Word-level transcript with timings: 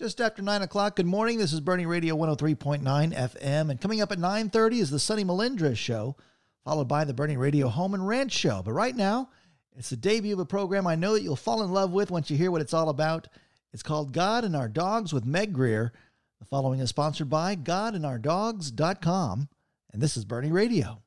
Just 0.00 0.18
after 0.22 0.40
9 0.40 0.62
o'clock, 0.62 0.96
good 0.96 1.04
morning. 1.04 1.36
This 1.36 1.52
is 1.52 1.60
Boerne 1.60 1.86
Radio 1.86 2.16
103.9 2.16 2.80
FM. 2.82 3.70
And 3.70 3.78
coming 3.78 4.00
up 4.00 4.10
at 4.10 4.16
9.30 4.16 4.78
is 4.80 4.90
the 4.90 4.98
Sonny 4.98 5.24
Melendrez 5.24 5.78
Show, 5.78 6.16
followed 6.64 6.88
by 6.88 7.04
the 7.04 7.12
Boerne 7.12 7.36
Radio 7.36 7.68
Home 7.68 7.92
and 7.92 8.08
Ranch 8.08 8.32
Show. 8.32 8.62
But 8.64 8.72
right 8.72 8.96
now, 8.96 9.28
it's 9.76 9.90
the 9.90 9.98
debut 9.98 10.32
of 10.32 10.38
a 10.38 10.46
program 10.46 10.86
I 10.86 10.94
know 10.94 11.12
that 11.12 11.22
you'll 11.22 11.36
fall 11.36 11.62
in 11.62 11.70
love 11.70 11.92
with 11.92 12.10
once 12.10 12.30
you 12.30 12.38
hear 12.38 12.50
what 12.50 12.62
it's 12.62 12.72
all 12.72 12.88
about. 12.88 13.28
It's 13.74 13.82
called 13.82 14.14
God 14.14 14.42
and 14.42 14.56
Our 14.56 14.68
Dogs 14.68 15.12
with 15.12 15.26
Meg 15.26 15.52
Greer. 15.52 15.92
The 16.38 16.46
following 16.46 16.80
is 16.80 16.88
sponsored 16.88 17.28
by 17.28 17.54
GodandOurDogs.com. 17.56 19.48
And 19.92 20.00
this 20.00 20.16
is 20.16 20.24
Boerne 20.24 20.50
Radio. 20.50 21.02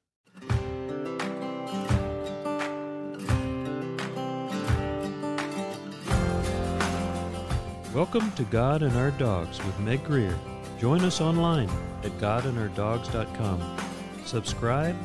Welcome 7.94 8.32
to 8.32 8.44
God 8.46 8.82
and 8.82 8.98
Our 8.98 9.12
Dogs 9.12 9.64
with 9.64 9.80
Meg 9.82 10.04
Greer. 10.04 10.36
Join 10.80 11.04
us 11.04 11.22
online 11.22 11.70
at 12.02 12.12
godandourdogs.com. 12.14 13.78
Subscribe, 14.26 14.96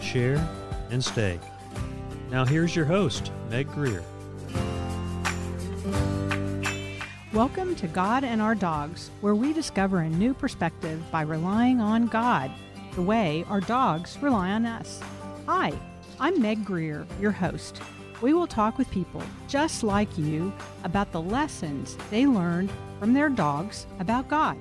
share, 0.00 0.44
and 0.90 1.04
stay. 1.04 1.38
Now 2.32 2.44
here's 2.44 2.74
your 2.74 2.84
host, 2.84 3.30
Meg 3.48 3.70
Greer. 3.70 4.02
Welcome 7.32 7.76
to 7.76 7.86
God 7.86 8.24
and 8.24 8.42
Our 8.42 8.56
Dogs, 8.56 9.12
where 9.20 9.36
we 9.36 9.52
discover 9.52 10.00
a 10.00 10.08
new 10.08 10.34
perspective 10.34 11.00
by 11.12 11.22
relying 11.22 11.80
on 11.80 12.08
God, 12.08 12.50
the 12.96 13.02
way 13.02 13.44
our 13.48 13.60
dogs 13.60 14.18
rely 14.20 14.50
on 14.50 14.66
us. 14.66 15.00
Hi, 15.46 15.72
I'm 16.18 16.42
Meg 16.42 16.64
Greer, 16.64 17.06
your 17.20 17.30
host 17.30 17.80
we 18.22 18.32
will 18.32 18.46
talk 18.46 18.78
with 18.78 18.90
people 18.90 19.22
just 19.48 19.82
like 19.82 20.16
you 20.16 20.52
about 20.84 21.10
the 21.12 21.20
lessons 21.20 21.98
they 22.10 22.26
learned 22.26 22.70
from 22.98 23.12
their 23.12 23.28
dogs 23.28 23.86
about 23.98 24.28
God. 24.28 24.56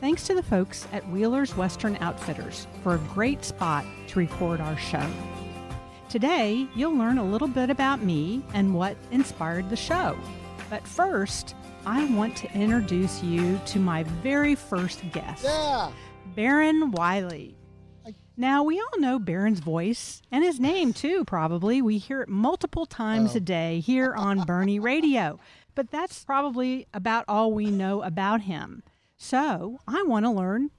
Thanks 0.00 0.26
to 0.26 0.34
the 0.34 0.42
folks 0.42 0.86
at 0.92 1.08
Wheeler's 1.10 1.56
Western 1.56 1.96
Outfitters 1.96 2.66
for 2.82 2.94
a 2.94 2.98
great 3.14 3.44
spot 3.44 3.84
to 4.08 4.18
record 4.18 4.60
our 4.60 4.76
show. 4.78 5.04
Today, 6.08 6.68
you'll 6.76 6.96
learn 6.96 7.18
a 7.18 7.24
little 7.24 7.48
bit 7.48 7.70
about 7.70 8.02
me 8.02 8.42
and 8.54 8.74
what 8.74 8.96
inspired 9.10 9.68
the 9.68 9.76
show. 9.76 10.16
But 10.70 10.86
first, 10.86 11.56
I 11.84 12.04
want 12.14 12.36
to 12.38 12.52
introduce 12.52 13.22
you 13.22 13.60
to 13.66 13.80
my 13.80 14.04
very 14.04 14.54
first 14.54 15.00
guest, 15.12 15.44
Yeah. 15.44 15.90
Baron 16.36 16.92
Wiley. 16.92 17.55
Now, 18.36 18.62
we 18.62 18.78
all 18.78 19.00
know 19.00 19.18
Baron's 19.18 19.60
voice 19.60 20.20
and 20.30 20.44
his 20.44 20.60
name 20.60 20.92
too, 20.94 21.24
probably. 21.24 21.80
We 21.80 21.98
hear 21.98 22.22
it 22.22 22.28
multiple 22.28 22.86
times 22.86 23.32
Oh. 23.34 23.38
a 23.38 23.40
day 23.40 23.80
here 23.80 24.14
on 24.14 24.40
Boerne 24.46 24.80
Radio, 24.82 25.38
but 25.74 25.90
that's 25.90 26.24
probably 26.24 26.86
about 26.92 27.24
all 27.28 27.52
we 27.52 27.70
know 27.70 28.02
about 28.02 28.42
him. 28.42 28.82
So, 29.16 29.78
I 29.88 30.02
want 30.06 30.26
to 30.26 30.30
learn 30.30 30.70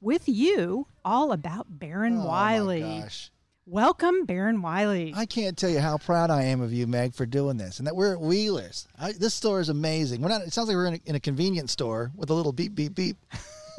with 0.00 0.28
you 0.28 0.86
all 1.04 1.32
about 1.32 1.66
Baron 1.78 2.18
Oh, 2.22 2.26
Wiley. 2.26 2.82
my 2.82 3.00
gosh. 3.00 3.30
Welcome, 3.66 4.24
Baron 4.24 4.62
Wiley. 4.62 5.12
I 5.16 5.26
can't 5.26 5.56
tell 5.56 5.70
you 5.70 5.78
how 5.80 5.98
proud 5.98 6.30
I 6.30 6.44
am 6.44 6.60
of 6.60 6.72
you, 6.72 6.86
Meg, 6.88 7.14
for 7.14 7.26
doing 7.26 7.56
this, 7.56 7.78
and 7.78 7.86
that 7.86 7.94
we're 7.94 8.14
at 8.14 8.20
Wheelers. 8.20 8.88
I, 8.98 9.12
this 9.12 9.34
store 9.34 9.60
is 9.60 9.68
amazing. 9.68 10.22
We're 10.22 10.28
not. 10.28 10.42
It 10.42 10.52
sounds 10.52 10.68
like 10.68 10.76
we're 10.76 10.86
in 10.86 10.94
a, 10.94 11.00
in 11.06 11.14
a 11.14 11.20
convenience 11.20 11.70
store 11.72 12.10
with 12.16 12.30
a 12.30 12.34
little 12.34 12.52
beep, 12.52 12.74
beep, 12.74 12.94
beep. 12.94 13.16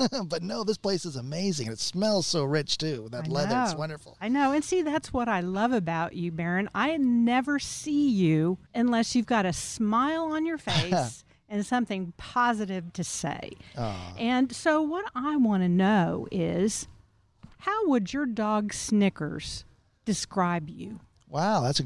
but 0.26 0.44
no, 0.44 0.64
this 0.64 0.78
place 0.78 1.06
is 1.06 1.16
amazing. 1.16 1.68
It 1.68 1.80
smells 1.80 2.28
so 2.28 2.44
rich 2.44 2.78
too. 2.78 3.08
That 3.12 3.28
leather, 3.28 3.62
it's 3.66 3.76
wonderful. 3.76 4.18
I 4.22 4.30
know. 4.30 4.52
And 4.52 4.64
see, 4.64 4.82
that's 4.82 5.14
what 5.14 5.28
I 5.28 5.42
love 5.42 5.72
about 5.72 6.14
you, 6.14 6.32
Baron. 6.32 6.70
I 6.74 6.98
never 6.98 7.60
see 7.60 8.10
you 8.10 8.58
unless 8.74 9.16
you've 9.16 9.26
got 9.26 9.46
a 9.46 9.54
smile 9.54 10.26
on 10.32 10.46
your 10.46 10.58
face 10.58 11.24
and 11.50 11.66
something 11.66 12.14
positive 12.18 12.94
to 12.94 13.04
say. 13.04 13.52
Aw. 13.78 14.14
And 14.18 14.56
so, 14.56 14.82
what 14.82 15.06
I 15.14 15.36
want 15.38 15.64
to 15.64 15.70
know 15.70 16.28
is 16.32 16.88
how 17.60 17.88
would 17.88 18.14
your 18.14 18.26
dog 18.26 18.74
Snickers 18.74 19.66
describe 20.06 20.70
you? 20.70 21.00
Wow, 21.28 21.62
that's 21.62 21.80
a 21.80 21.84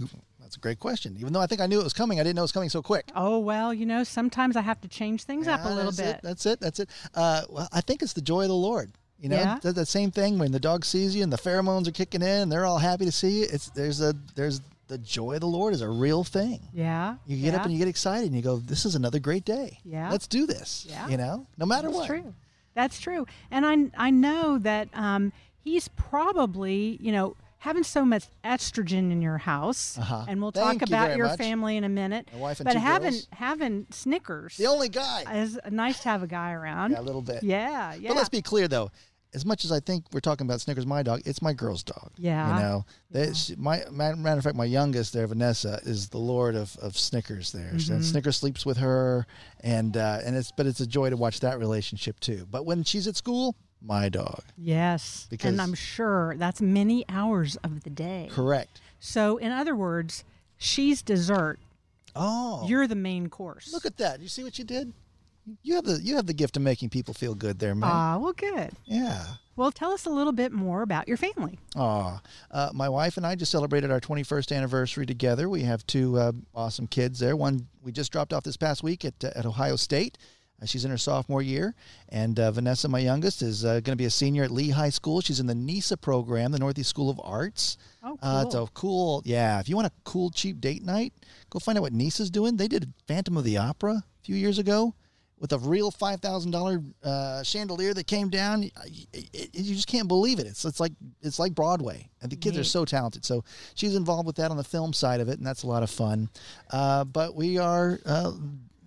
that's 0.55 0.61
a 0.61 0.67
great 0.67 0.79
question. 0.79 1.17
Even 1.19 1.33
though 1.33 1.41
I 1.41 1.47
think 1.47 1.59
I 1.61 1.65
knew 1.67 1.79
it 1.79 1.83
was 1.83 1.93
coming, 1.93 2.19
I 2.19 2.23
didn't 2.23 2.35
know 2.37 2.41
it 2.41 2.45
was 2.45 2.51
coming 2.53 2.69
so 2.69 2.81
quick. 2.81 3.05
Oh, 3.15 3.39
well, 3.39 3.73
you 3.73 3.85
know, 3.85 4.03
sometimes 4.03 4.55
I 4.55 4.61
have 4.61 4.79
to 4.81 4.87
change 4.87 5.23
things 5.23 5.47
up 5.47 5.61
a 5.65 5.69
Yeah, 5.69 5.75
little 5.75 5.91
that's 5.91 5.97
bit. 5.97 6.15
It, 6.15 6.21
that's 6.23 6.45
it. 6.45 6.59
That's 6.61 6.79
it. 6.79 6.89
Uh, 7.13 7.41
well, 7.49 7.67
I 7.73 7.81
think 7.81 8.01
it's 8.01 8.13
the 8.13 8.21
joy 8.21 8.43
of 8.43 8.47
the 8.49 8.55
Lord. 8.55 8.91
You 9.19 9.29
know, 9.29 9.35
Yeah. 9.37 9.59
that, 9.61 9.75
that 9.75 9.87
same 9.87 10.11
thing 10.11 10.37
when 10.37 10.51
the 10.51 10.59
dog 10.59 10.85
sees 10.85 11.15
you 11.15 11.23
and 11.23 11.31
the 11.33 11.37
pheromones 11.37 11.87
are 11.87 11.91
kicking 11.91 12.21
in 12.21 12.27
and 12.43 12.51
they're 12.51 12.65
all 12.65 12.77
happy 12.77 13.05
to 13.05 13.11
see 13.11 13.39
you. 13.41 13.47
It's 13.51 13.69
there's 13.69 14.01
a 14.01 14.13
there's 14.35 14.61
the 14.87 14.97
joy 14.99 15.33
of 15.35 15.41
the 15.41 15.47
Lord 15.47 15.73
is 15.73 15.81
a 15.81 15.89
real 15.89 16.23
thing. 16.23 16.59
yeah. 16.73 17.15
You 17.25 17.37
get 17.37 17.53
yeah. 17.53 17.59
up 17.59 17.63
and 17.65 17.73
you 17.73 17.79
get 17.79 17.87
excited 17.87 18.27
and 18.27 18.35
you 18.35 18.41
go, 18.41 18.57
"This 18.57 18.85
is 18.85 18.95
another 18.95 19.19
great 19.19 19.43
day. 19.45 19.79
Yeah. 19.83 20.11
let's 20.11 20.27
do 20.27 20.45
this." 20.45 20.85
Yeah. 20.89 21.07
you 21.09 21.17
know, 21.17 21.47
no 21.57 21.65
matter 21.65 21.87
That's 21.87 21.97
what. 21.99 22.07
true. 22.07 22.33
That's 22.75 22.99
true. 22.99 23.25
And 23.51 23.65
I, 23.65 24.07
I 24.07 24.09
know 24.11 24.57
that 24.59 24.89
um, 24.93 25.31
he's 25.63 25.87
probably, 25.87 26.97
you 27.01 27.11
know, 27.11 27.35
having 27.65 27.83
so 27.83 28.05
much 28.05 28.25
estrogen 28.43 29.11
in 29.11 29.21
your 29.21 29.37
house. 29.39 29.97
Uh-huh. 29.97 30.25
And 30.27 30.41
we'll 30.41 30.51
Thank 30.51 30.79
talk 30.81 30.89
you 30.89 30.93
about 30.95 31.07
very 31.07 31.17
your 31.17 31.27
much. 31.27 31.37
family 31.37 31.75
in 31.77 31.83
a 31.83 31.89
minute. 31.89 32.29
My 32.33 32.39
wife 32.39 32.59
and 32.59 32.65
but 32.65 32.73
two 32.73 32.79
having 32.79 33.11
girls. 33.11 33.27
having 33.33 33.87
Snickers 33.91 34.55
The 34.57 34.67
only 34.67 34.89
guy. 34.89 35.23
is 35.43 35.59
nice 35.69 35.99
to 36.03 36.09
have 36.09 36.23
a 36.23 36.27
guy 36.27 36.51
around. 36.53 36.91
yeah, 36.91 36.99
a 36.99 37.01
little 37.01 37.21
bit. 37.21 37.43
Yeah, 37.43 37.93
yeah. 37.95 38.09
But 38.09 38.17
let's 38.17 38.29
be 38.29 38.41
clear 38.41 38.67
though. 38.67 38.91
As 39.33 39.45
much 39.45 39.65
as 39.65 39.71
I 39.73 39.81
think 39.81 40.05
we're 40.13 40.21
talking 40.21 40.47
about 40.47 40.61
Snickers, 40.61 40.85
my 40.85 41.03
dog, 41.03 41.21
it's 41.25 41.41
my 41.41 41.51
girl's 41.51 41.83
dog. 41.83 42.11
Yeah. 42.17 42.55
You 42.55 42.61
know, 42.63 42.85
They- 43.11 43.33
she- 43.33 43.55
my 43.57 43.83
matter 43.91 44.37
of 44.37 44.43
fact, 44.45 44.55
my 44.55 44.63
youngest 44.63 45.11
there, 45.11 45.27
Vanessa, 45.27 45.81
is 45.83 46.07
the 46.07 46.19
lord 46.19 46.55
of, 46.55 46.77
of 46.77 46.97
Snickers. 46.97 47.51
There, 47.51 47.73
Mm-hmm. 47.73 47.93
and 47.95 48.05
Snickers 48.05 48.37
sleeps 48.37 48.65
with 48.65 48.77
her, 48.77 49.27
and 49.59 49.97
uh, 49.97 50.19
and 50.23 50.37
it's 50.37 50.53
but 50.55 50.67
it's 50.67 50.79
a 50.79 50.87
joy 50.87 51.09
to 51.09 51.17
watch 51.17 51.41
that 51.41 51.59
relationship 51.59 52.19
too. 52.21 52.47
But 52.49 52.65
when 52.65 52.83
she's 52.85 53.07
at 53.07 53.17
school, 53.17 53.57
my 53.81 54.09
dog. 54.09 54.41
yes. 54.57 55.27
Because- 55.29 55.49
and 55.51 55.61
I'm 55.61 55.73
sure 55.73 56.35
that's 56.37 56.61
many 56.61 57.05
hours 57.09 57.55
of 57.63 57.83
the 57.83 57.89
day. 57.89 58.29
Correct. 58.31 58.81
So, 58.99 59.37
in 59.37 59.51
other 59.51 59.75
words, 59.75 60.23
she's 60.57 61.01
dessert. 61.01 61.59
Oh, 62.15 62.65
You're 62.67 62.87
the 62.87 62.95
main 62.95 63.27
course. 63.29 63.71
look 63.73 63.85
at 63.85 63.97
that! 63.97 64.21
You 64.21 64.27
see 64.29 64.43
what 64.43 64.57
you 64.57 64.63
did? 64.65 64.93
You 65.63 65.75
have 65.75 65.83
the 65.85 65.99
you 66.01 66.15
have 66.15 66.25
the 66.25 66.33
gift 66.33 66.55
of 66.57 66.63
making 66.63 66.89
people 66.89 67.13
feel 67.13 67.35
good 67.35 67.59
there, 67.59 67.75
man. 67.75 67.89
Ah, 67.93 68.17
well, 68.17 68.33
good. 68.33 68.71
yeah. 68.85 69.25
Well, 69.57 69.71
tell 69.71 69.91
us 69.91 70.05
a 70.05 70.09
little 70.09 70.33
bit 70.33 70.51
more 70.51 70.81
about 70.81 71.07
your 71.07 71.17
family. 71.17 71.59
Aw. 71.75 72.21
Uh, 72.51 72.69
my 72.73 72.89
wife 72.89 73.15
and 73.17 73.25
I 73.27 73.35
just 73.35 73.51
celebrated 73.51 73.89
our 73.91 74.01
21st 74.01 74.53
anniversary 74.55 75.05
together. 75.05 75.47
We 75.47 75.61
have 75.61 75.85
two 75.87 76.17
uh, 76.17 76.31
awesome 76.53 76.87
kids 76.87 77.19
there. 77.19 77.35
One 77.37 77.67
we 77.83 77.91
just 77.91 78.11
dropped 78.11 78.33
off 78.33 78.43
this 78.43 78.57
past 78.57 78.81
week 78.83 79.05
at, 79.05 79.23
uh, 79.23 79.31
at 79.35 79.45
Ohio 79.45 79.75
State. 79.75 80.17
Uh, 80.61 80.65
she's 80.65 80.85
in 80.85 80.91
her 80.91 80.97
sophomore 80.97 81.41
year. 81.41 81.75
And 82.09 82.39
uh, 82.39 82.51
Vanessa, 82.51 82.87
my 82.87 82.99
youngest, 82.99 83.41
is 83.41 83.65
uh, 83.65 83.73
going 83.81 83.83
to 83.83 83.95
be 83.95 84.05
a 84.05 84.09
senior 84.09 84.43
at 84.43 84.51
Lee 84.51 84.69
High 84.69 84.89
School. 84.89 85.21
She's 85.21 85.39
in 85.39 85.47
the 85.47 85.53
NESA 85.55 85.97
program, 86.01 86.51
the 86.51 86.59
Northeast 86.59 86.89
School 86.89 87.09
of 87.09 87.19
Arts. 87.23 87.77
Oh, 88.03 88.17
Uh, 88.21 88.43
it's 88.45 88.55
cool. 88.55 88.63
a 88.63 88.69
cool, 88.73 89.21
yeah. 89.25 89.59
If 89.59 89.67
you 89.67 89.75
want 89.75 89.87
a 89.87 89.91
cool, 90.05 90.29
cheap 90.29 90.61
date 90.61 90.83
night, 90.83 91.13
go 91.49 91.59
find 91.59 91.77
out 91.77 91.81
what 91.81 91.93
NESA's 91.93 92.29
doing. 92.29 92.55
They 92.57 92.67
did 92.69 92.93
Phantom 93.07 93.35
of 93.37 93.43
the 93.43 93.57
Opera 93.57 93.91
a 93.95 94.23
few 94.23 94.35
years 94.35 94.57
ago 94.57 94.93
with 95.37 95.51
a 95.51 95.57
real 95.59 95.91
five 95.91 96.21
thousand 96.21 96.51
dollar 96.51 96.81
uh, 97.03 97.43
chandelier 97.43 97.93
that 97.93 98.07
came 98.07 98.29
down. 98.29 98.63
It- 98.63 98.71
it- 99.33 99.49
you 99.53 99.75
just 99.75 99.87
can't 99.87 100.07
believe 100.07 100.39
it. 100.39 100.47
It's 100.47 100.63
it's 100.63 100.79
like 100.79 100.93
it's 101.21 101.39
like 101.39 101.53
Broadway, 101.53 102.09
and 102.21 102.31
the 102.31 102.37
kids 102.37 102.57
are 102.57 102.63
so 102.63 102.85
talented. 102.85 103.25
So 103.25 103.43
she's 103.73 103.95
involved 103.95 104.25
with 104.27 104.37
that 104.37 104.49
on 104.51 104.55
the 104.57 104.63
film 104.63 104.93
side 104.93 105.19
of 105.19 105.27
it, 105.27 105.37
and 105.37 105.45
that's 105.45 105.63
a 105.63 105.67
lot 105.67 105.83
of 105.83 105.89
fun. 105.89 106.29
Uh, 106.71 107.03
but 107.03 107.35
we 107.35 107.57
are. 107.57 107.99
Uh, 108.05 108.31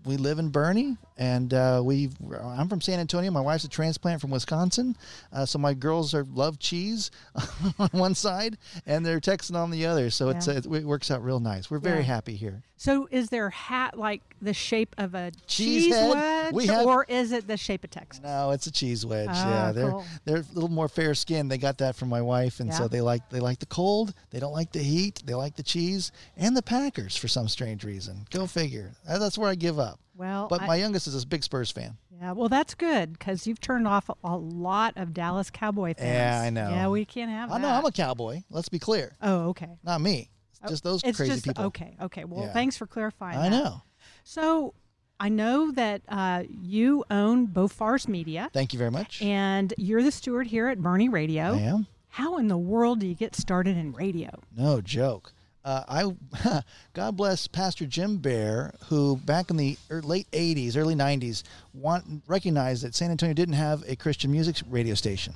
we 0.06 0.16
live 0.16 0.38
in 0.38 0.50
Boerne, 0.50 0.96
and 1.18 1.52
uh, 1.52 1.82
we. 1.84 2.08
I'm 2.40 2.68
from 2.68 2.80
San 2.80 3.00
Antonio. 3.00 3.30
My 3.30 3.40
wife's 3.40 3.64
a 3.64 3.68
transplant 3.68 4.20
from 4.20 4.30
Wisconsin, 4.30 4.96
uh, 5.32 5.44
so 5.44 5.58
my 5.58 5.74
girls 5.74 6.14
are 6.14 6.24
love 6.24 6.58
cheese 6.58 7.10
on 7.78 7.88
one 7.92 8.14
side, 8.14 8.56
and 8.86 9.04
they're 9.04 9.20
Texan 9.20 9.56
on 9.56 9.70
the 9.70 9.84
other. 9.84 10.10
So 10.10 10.28
it's 10.30 10.46
Yeah. 10.46 10.54
uh, 10.54 10.74
it 10.74 10.84
works 10.84 11.10
out 11.10 11.22
real 11.22 11.40
nice. 11.40 11.70
We're 11.70 11.78
very 11.78 11.98
Yeah. 11.98 12.02
happy 12.14 12.36
here. 12.36 12.62
So, 12.80 13.08
is 13.10 13.28
their 13.30 13.50
hat 13.50 13.98
like 13.98 14.22
the 14.40 14.54
shape 14.54 14.94
of 14.98 15.12
a 15.16 15.32
Cheese 15.48 15.86
cheese, 15.86 15.94
wedge, 16.14 16.54
We 16.54 16.66
have- 16.68 16.86
or 16.86 17.04
is 17.08 17.32
it 17.32 17.48
the 17.48 17.56
shape 17.56 17.82
of 17.82 17.90
Texas? 17.90 18.22
No, 18.22 18.52
it's 18.52 18.68
a 18.68 18.70
cheese 18.70 19.04
wedge. 19.04 19.26
Ah, 19.32 19.48
yeah, 19.50 19.72
they're 19.72 19.90
cool. 19.90 20.04
they're 20.24 20.36
a 20.36 20.44
little 20.54 20.70
more 20.70 20.88
fair 20.88 21.16
skinned. 21.16 21.50
They 21.50 21.58
got 21.58 21.78
that 21.78 21.96
from 21.96 22.08
my 22.08 22.22
wife, 22.22 22.60
and 22.60 22.72
so 22.72 22.86
they 22.86 23.00
like 23.00 23.28
they 23.30 23.40
like 23.40 23.58
the 23.58 23.66
cold. 23.66 24.14
They 24.30 24.38
don't 24.38 24.52
like 24.52 24.70
the 24.70 24.82
heat. 24.82 25.22
They 25.26 25.34
like 25.34 25.56
the 25.56 25.64
cheese 25.64 26.12
and 26.36 26.56
the 26.56 26.62
Packers 26.62 27.16
for 27.16 27.26
some 27.26 27.48
strange 27.48 27.82
reason. 27.82 28.26
Go 28.30 28.46
figure. 28.46 28.92
That's 29.04 29.36
where 29.36 29.50
I 29.50 29.56
give 29.56 29.80
up. 29.80 29.98
Well, 30.18 30.48
But 30.48 30.62
I- 30.62 30.66
my 30.66 30.76
youngest 30.76 31.06
is 31.06 31.22
a 31.22 31.26
big 31.26 31.44
Spurs 31.44 31.70
fan. 31.70 31.96
yeah, 32.10 32.32
well, 32.32 32.48
that's 32.48 32.74
good 32.74 33.12
because 33.12 33.46
you've 33.46 33.60
turned 33.60 33.86
off 33.86 34.10
a, 34.24 34.36
lot 34.36 34.92
of 34.96 35.14
Dallas 35.14 35.48
Cowboy 35.48 35.94
fans. 35.94 36.08
Yeah, 36.08 36.40
I 36.44 36.50
know. 36.50 36.68
Yeah, 36.70 36.88
we 36.88 37.04
can't 37.04 37.30
have 37.30 37.50
I 37.52 37.54
that. 37.54 37.62
know 37.62 37.68
I'm 37.72 37.84
a 37.86 37.92
cowboy. 37.92 38.42
Let's 38.50 38.68
be 38.68 38.80
clear. 38.80 39.16
Oh, 39.22 39.50
okay. 39.50 39.78
Not 39.84 40.00
me. 40.00 40.28
It's 40.60 40.70
just 40.72 40.82
those 40.84 41.02
it's 41.04 41.16
crazy 41.16 41.34
just 41.34 41.44
people. 41.46 41.64
okay. 41.66 41.96
Okay. 42.02 42.24
Well, 42.24 42.46
Yeah. 42.46 42.52
thanks 42.52 42.76
for 42.76 42.86
clarifying. 42.88 43.38
I 43.38 43.48
that. 43.48 43.50
know. 43.62 43.82
So, 44.24 44.74
I 45.20 45.28
know 45.28 45.70
that 45.72 46.02
uh, 46.08 46.42
you 46.48 47.04
own 47.10 47.46
Beaufars 47.46 48.08
Media, 48.08 48.50
Thank 48.52 48.72
you 48.72 48.78
very 48.78 48.90
much. 48.90 49.22
and 49.22 49.72
you're 49.78 50.02
the 50.02 50.10
steward 50.12 50.48
here 50.48 50.66
at 50.68 50.78
Boerne 50.78 51.10
Radio. 51.12 51.54
I 51.54 51.58
am. 51.58 51.86
How 52.08 52.38
in 52.38 52.48
the 52.48 52.58
world 52.58 52.98
do 53.00 53.06
you 53.06 53.14
get 53.14 53.36
started 53.36 53.76
in 53.76 53.92
radio? 53.92 54.30
No 54.56 54.80
joke. 54.80 55.32
Uh, 55.68 55.84
I, 55.86 56.62
God 56.94 57.18
bless 57.18 57.46
Pastor 57.46 57.84
Jim 57.84 58.16
Bear, 58.16 58.72
who 58.86 59.18
back 59.18 59.50
in 59.50 59.58
the 59.58 59.76
late 59.90 60.26
'80s, 60.30 60.78
early 60.78 60.94
'90s, 60.94 61.42
want, 61.74 62.22
recognized 62.26 62.84
that 62.84 62.94
San 62.94 63.10
Antonio 63.10 63.34
didn't 63.34 63.54
have 63.54 63.84
a 63.86 63.94
Christian 63.94 64.32
music 64.32 64.56
radio 64.70 64.94
station. 64.94 65.34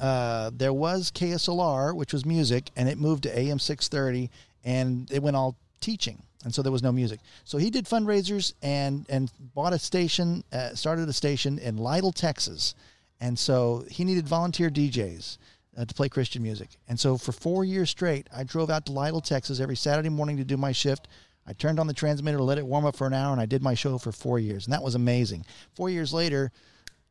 Uh, 0.00 0.50
there 0.54 0.72
was 0.72 1.10
KSLR, 1.10 1.94
which 1.94 2.14
was 2.14 2.24
music, 2.24 2.70
and 2.76 2.88
it 2.88 2.96
moved 2.96 3.24
to 3.24 3.38
AM 3.38 3.58
630, 3.58 4.30
and 4.64 5.10
it 5.10 5.22
went 5.22 5.36
all 5.36 5.54
teaching, 5.80 6.22
and 6.44 6.54
so 6.54 6.62
there 6.62 6.72
was 6.72 6.82
no 6.82 6.90
music. 6.90 7.20
So 7.44 7.58
he 7.58 7.68
did 7.68 7.84
fundraisers 7.84 8.54
and 8.62 9.04
and 9.10 9.30
bought 9.54 9.74
a 9.74 9.78
station, 9.78 10.44
uh, 10.50 10.74
started 10.74 11.10
a 11.10 11.12
station 11.12 11.58
in 11.58 11.76
Lytle, 11.76 12.12
Texas, 12.12 12.74
and 13.20 13.38
so 13.38 13.84
he 13.90 14.06
needed 14.06 14.26
volunteer 14.26 14.70
DJs 14.70 15.36
uh, 15.76 15.84
to 15.84 15.94
play 15.94 16.08
Christian 16.08 16.42
music. 16.42 16.70
And 16.88 16.98
so 16.98 17.16
for 17.16 17.32
four 17.32 17.64
years 17.64 17.90
straight, 17.90 18.28
I 18.34 18.44
drove 18.44 18.70
out 18.70 18.86
to 18.86 18.92
Lytle, 18.92 19.20
Texas 19.20 19.60
every 19.60 19.76
Saturday 19.76 20.08
morning 20.08 20.36
to 20.36 20.44
do 20.44 20.56
my 20.56 20.72
shift. 20.72 21.08
I 21.46 21.52
turned 21.52 21.78
on 21.78 21.86
the 21.86 21.92
transmitter 21.94 22.38
to 22.38 22.44
let 22.44 22.58
it 22.58 22.66
warm 22.66 22.86
up 22.86 22.96
for 22.96 23.06
an 23.06 23.12
hour, 23.12 23.32
and 23.32 23.40
I 23.40 23.46
did 23.46 23.62
my 23.62 23.74
show 23.74 23.98
for 23.98 24.12
four 24.12 24.38
years, 24.38 24.66
and 24.66 24.72
that 24.72 24.82
was 24.82 24.94
amazing. 24.94 25.44
Four 25.74 25.90
years 25.90 26.12
later, 26.12 26.50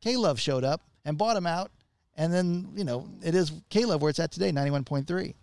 K 0.01 0.17
Love 0.17 0.39
showed 0.39 0.63
up 0.63 0.81
and 1.05 1.17
bought 1.17 1.37
him 1.37 1.45
out, 1.45 1.71
and 2.17 2.33
then 2.33 2.71
you 2.75 2.83
know 2.83 3.07
it 3.23 3.35
is 3.35 3.51
K 3.69 3.85
Love 3.85 4.01
where 4.01 4.09
it's 4.09 4.19
at 4.19 4.31
today, 4.31 4.51
ninety 4.51 4.71
one 4.71 4.83
point 4.83 5.07
three. 5.07 5.35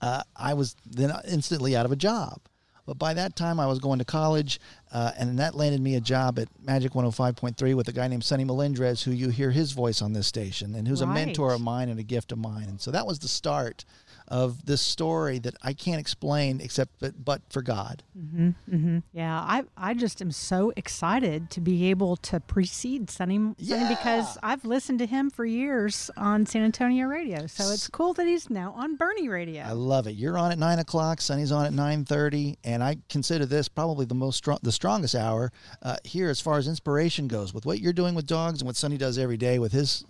Uh, 0.00 0.22
I 0.36 0.54
was 0.54 0.74
then 0.84 1.12
instantly 1.28 1.76
out 1.76 1.86
of 1.86 1.92
a 1.92 1.96
job. 1.96 2.40
But 2.86 2.98
by 2.98 3.14
that 3.14 3.34
time, 3.34 3.58
I 3.58 3.66
was 3.66 3.78
going 3.78 3.98
to 3.98 4.04
college, 4.04 4.60
uh, 4.92 5.12
and 5.16 5.38
that 5.38 5.54
landed 5.54 5.80
me 5.80 5.94
a 5.94 6.00
job 6.00 6.38
at 6.38 6.48
Magic 6.62 6.92
105.3 6.92 7.74
with 7.74 7.88
a 7.88 7.92
guy 7.92 8.08
named 8.08 8.24
Sonny 8.24 8.44
Melendrez, 8.44 9.02
who 9.02 9.10
you 9.10 9.30
hear 9.30 9.50
his 9.50 9.72
voice 9.72 10.02
on 10.02 10.12
this 10.12 10.26
station, 10.26 10.74
and 10.74 10.86
who's 10.86 11.00
a 11.00 11.06
mentor 11.06 11.54
of 11.54 11.60
mine 11.60 11.88
and 11.88 11.98
a 11.98 12.02
gift 12.02 12.30
of 12.30 12.38
mine. 12.38 12.68
And 12.68 12.80
so 12.80 12.90
that 12.90 13.06
was 13.06 13.20
the 13.20 13.28
start 13.28 13.84
of 14.28 14.64
this 14.66 14.80
story 14.80 15.38
that 15.40 15.54
I 15.62 15.72
can't 15.74 16.00
explain 16.00 16.60
except 16.60 16.98
but, 17.00 17.24
but 17.24 17.42
for 17.50 17.62
God. 17.62 18.02
Yeah, 19.12 19.38
I 19.40 19.64
I 19.76 19.94
just 19.94 20.20
am 20.22 20.30
so 20.30 20.72
excited 20.76 21.50
to 21.50 21.60
be 21.60 21.90
able 21.90 22.16
to 22.16 22.40
precede 22.40 23.10
Sonny, 23.10 23.36
Sonny 23.38 23.54
Yeah. 23.58 23.88
because 23.88 24.38
I've 24.42 24.64
listened 24.64 24.98
to 25.00 25.06
him 25.06 25.30
for 25.30 25.44
years 25.44 26.10
on 26.16 26.46
San 26.46 26.62
Antonio 26.62 27.06
radio. 27.06 27.46
So 27.46 27.70
it's 27.72 27.88
cool 27.88 28.14
that 28.14 28.26
he's 28.26 28.48
now 28.50 28.72
on 28.72 28.96
Boerne 28.96 29.28
radio. 29.28 29.62
I 29.62 29.72
love 29.72 30.06
it. 30.06 30.12
You're 30.16 30.38
on 30.38 30.52
at 30.52 30.58
nine 30.58 30.78
o'clock. 30.78 31.20
Sonny's 31.20 31.52
on 31.52 31.66
at 31.66 31.72
nine 31.72 32.04
thirty, 32.04 32.58
and 32.64 32.82
I 32.82 32.96
consider 33.08 33.46
this 33.46 33.68
probably 33.68 34.06
the 34.06 34.14
most 34.14 34.36
strong, 34.36 34.58
the 34.62 34.72
strongest 34.72 35.14
hour 35.14 35.52
uh, 35.82 35.96
here 36.04 36.30
as 36.30 36.40
far 36.40 36.58
as 36.58 36.66
inspiration 36.68 37.28
goes. 37.28 37.52
With 37.52 37.66
what 37.66 37.80
you're 37.80 37.92
doing 37.92 38.14
with 38.14 38.26
dogs 38.26 38.60
and 38.60 38.66
what 38.66 38.76
Sonny 38.76 38.96
does 38.96 39.18
every 39.18 39.36
day 39.36 39.58
with 39.58 39.72
his 39.72 40.04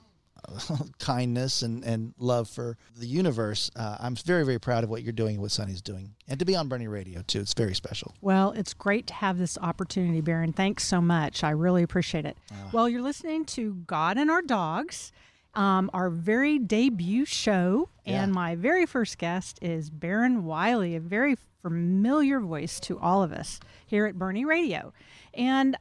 kindness 0.98 1.62
and, 1.62 1.84
and 1.84 2.14
love 2.18 2.48
for 2.48 2.76
the 2.96 3.06
universe, 3.06 3.70
uh, 3.76 3.96
I'm 4.00 4.14
very 4.16 4.44
very 4.44 4.58
proud 4.58 4.84
of 4.84 4.90
what 4.90 5.02
you're 5.02 5.12
doing 5.12 5.34
and 5.34 5.42
what 5.42 5.50
Sonny's 5.50 5.82
doing, 5.82 6.14
and 6.28 6.38
to 6.38 6.44
be 6.44 6.54
on 6.56 6.68
Boerne 6.68 6.88
Radio 6.88 7.22
too. 7.26 7.40
It's 7.40 7.54
very 7.54 7.74
special. 7.74 8.14
Well, 8.20 8.52
it's 8.52 8.74
great 8.74 9.06
to 9.08 9.14
have 9.14 9.38
this 9.38 9.58
opportunity, 9.58 10.20
Baron. 10.20 10.52
Thanks 10.52 10.84
so 10.84 11.00
much. 11.00 11.42
I 11.44 11.50
really 11.50 11.82
appreciate 11.82 12.24
it. 12.24 12.36
Well, 12.72 12.88
you're 12.88 13.02
listening 13.02 13.44
to 13.46 13.74
God 13.86 14.16
and 14.18 14.30
Our 14.30 14.42
Dogs, 14.42 15.12
um, 15.54 15.90
our 15.92 16.10
very 16.10 16.58
debut 16.58 17.24
show. 17.24 17.88
And 18.06 18.32
Yeah. 18.32 18.34
my 18.34 18.54
very 18.54 18.84
first 18.86 19.16
guest 19.18 19.58
is 19.62 19.88
Baron 19.88 20.44
Wiley, 20.44 20.94
a 20.94 21.00
very 21.00 21.36
familiar 21.62 22.38
voice 22.40 22.78
to 22.80 22.98
all 22.98 23.22
of 23.22 23.32
us 23.32 23.60
here 23.86 24.04
at 24.06 24.14
Boerne 24.18 24.44
Radio. 24.44 24.92
And 25.32 25.76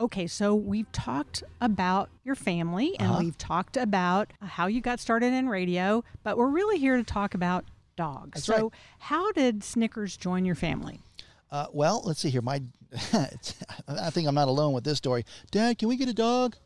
okay, 0.00 0.26
so 0.26 0.54
we've 0.54 0.90
talked 0.92 1.42
about 1.60 2.08
your 2.24 2.34
family 2.34 2.98
and 2.98 3.10
Uh-huh. 3.10 3.20
we've 3.20 3.38
talked 3.38 3.76
about 3.76 4.32
how 4.42 4.66
you 4.66 4.80
got 4.80 5.00
started 5.00 5.32
in 5.32 5.48
radio, 5.48 6.04
but 6.22 6.36
we're 6.36 6.48
really 6.48 6.78
here 6.78 6.96
to 6.96 7.02
talk 7.04 7.34
about 7.34 7.64
dogs. 7.96 8.32
That's 8.34 8.46
so, 8.46 8.54
right. 8.64 8.72
how 8.98 9.32
did 9.32 9.64
Snickers 9.64 10.16
join 10.16 10.44
your 10.44 10.54
family? 10.54 11.00
Uh, 11.50 11.66
well, 11.72 12.02
let's 12.04 12.20
see 12.20 12.30
here. 12.30 12.42
My, 12.42 12.60
I 13.88 14.10
think 14.10 14.28
I'm 14.28 14.34
not 14.34 14.48
alone 14.48 14.72
with 14.72 14.84
this 14.84 14.98
story. 14.98 15.24
Dad, 15.50 15.78
can 15.78 15.88
we 15.88 15.96
get 15.96 16.08
a 16.08 16.14
dog? 16.14 16.56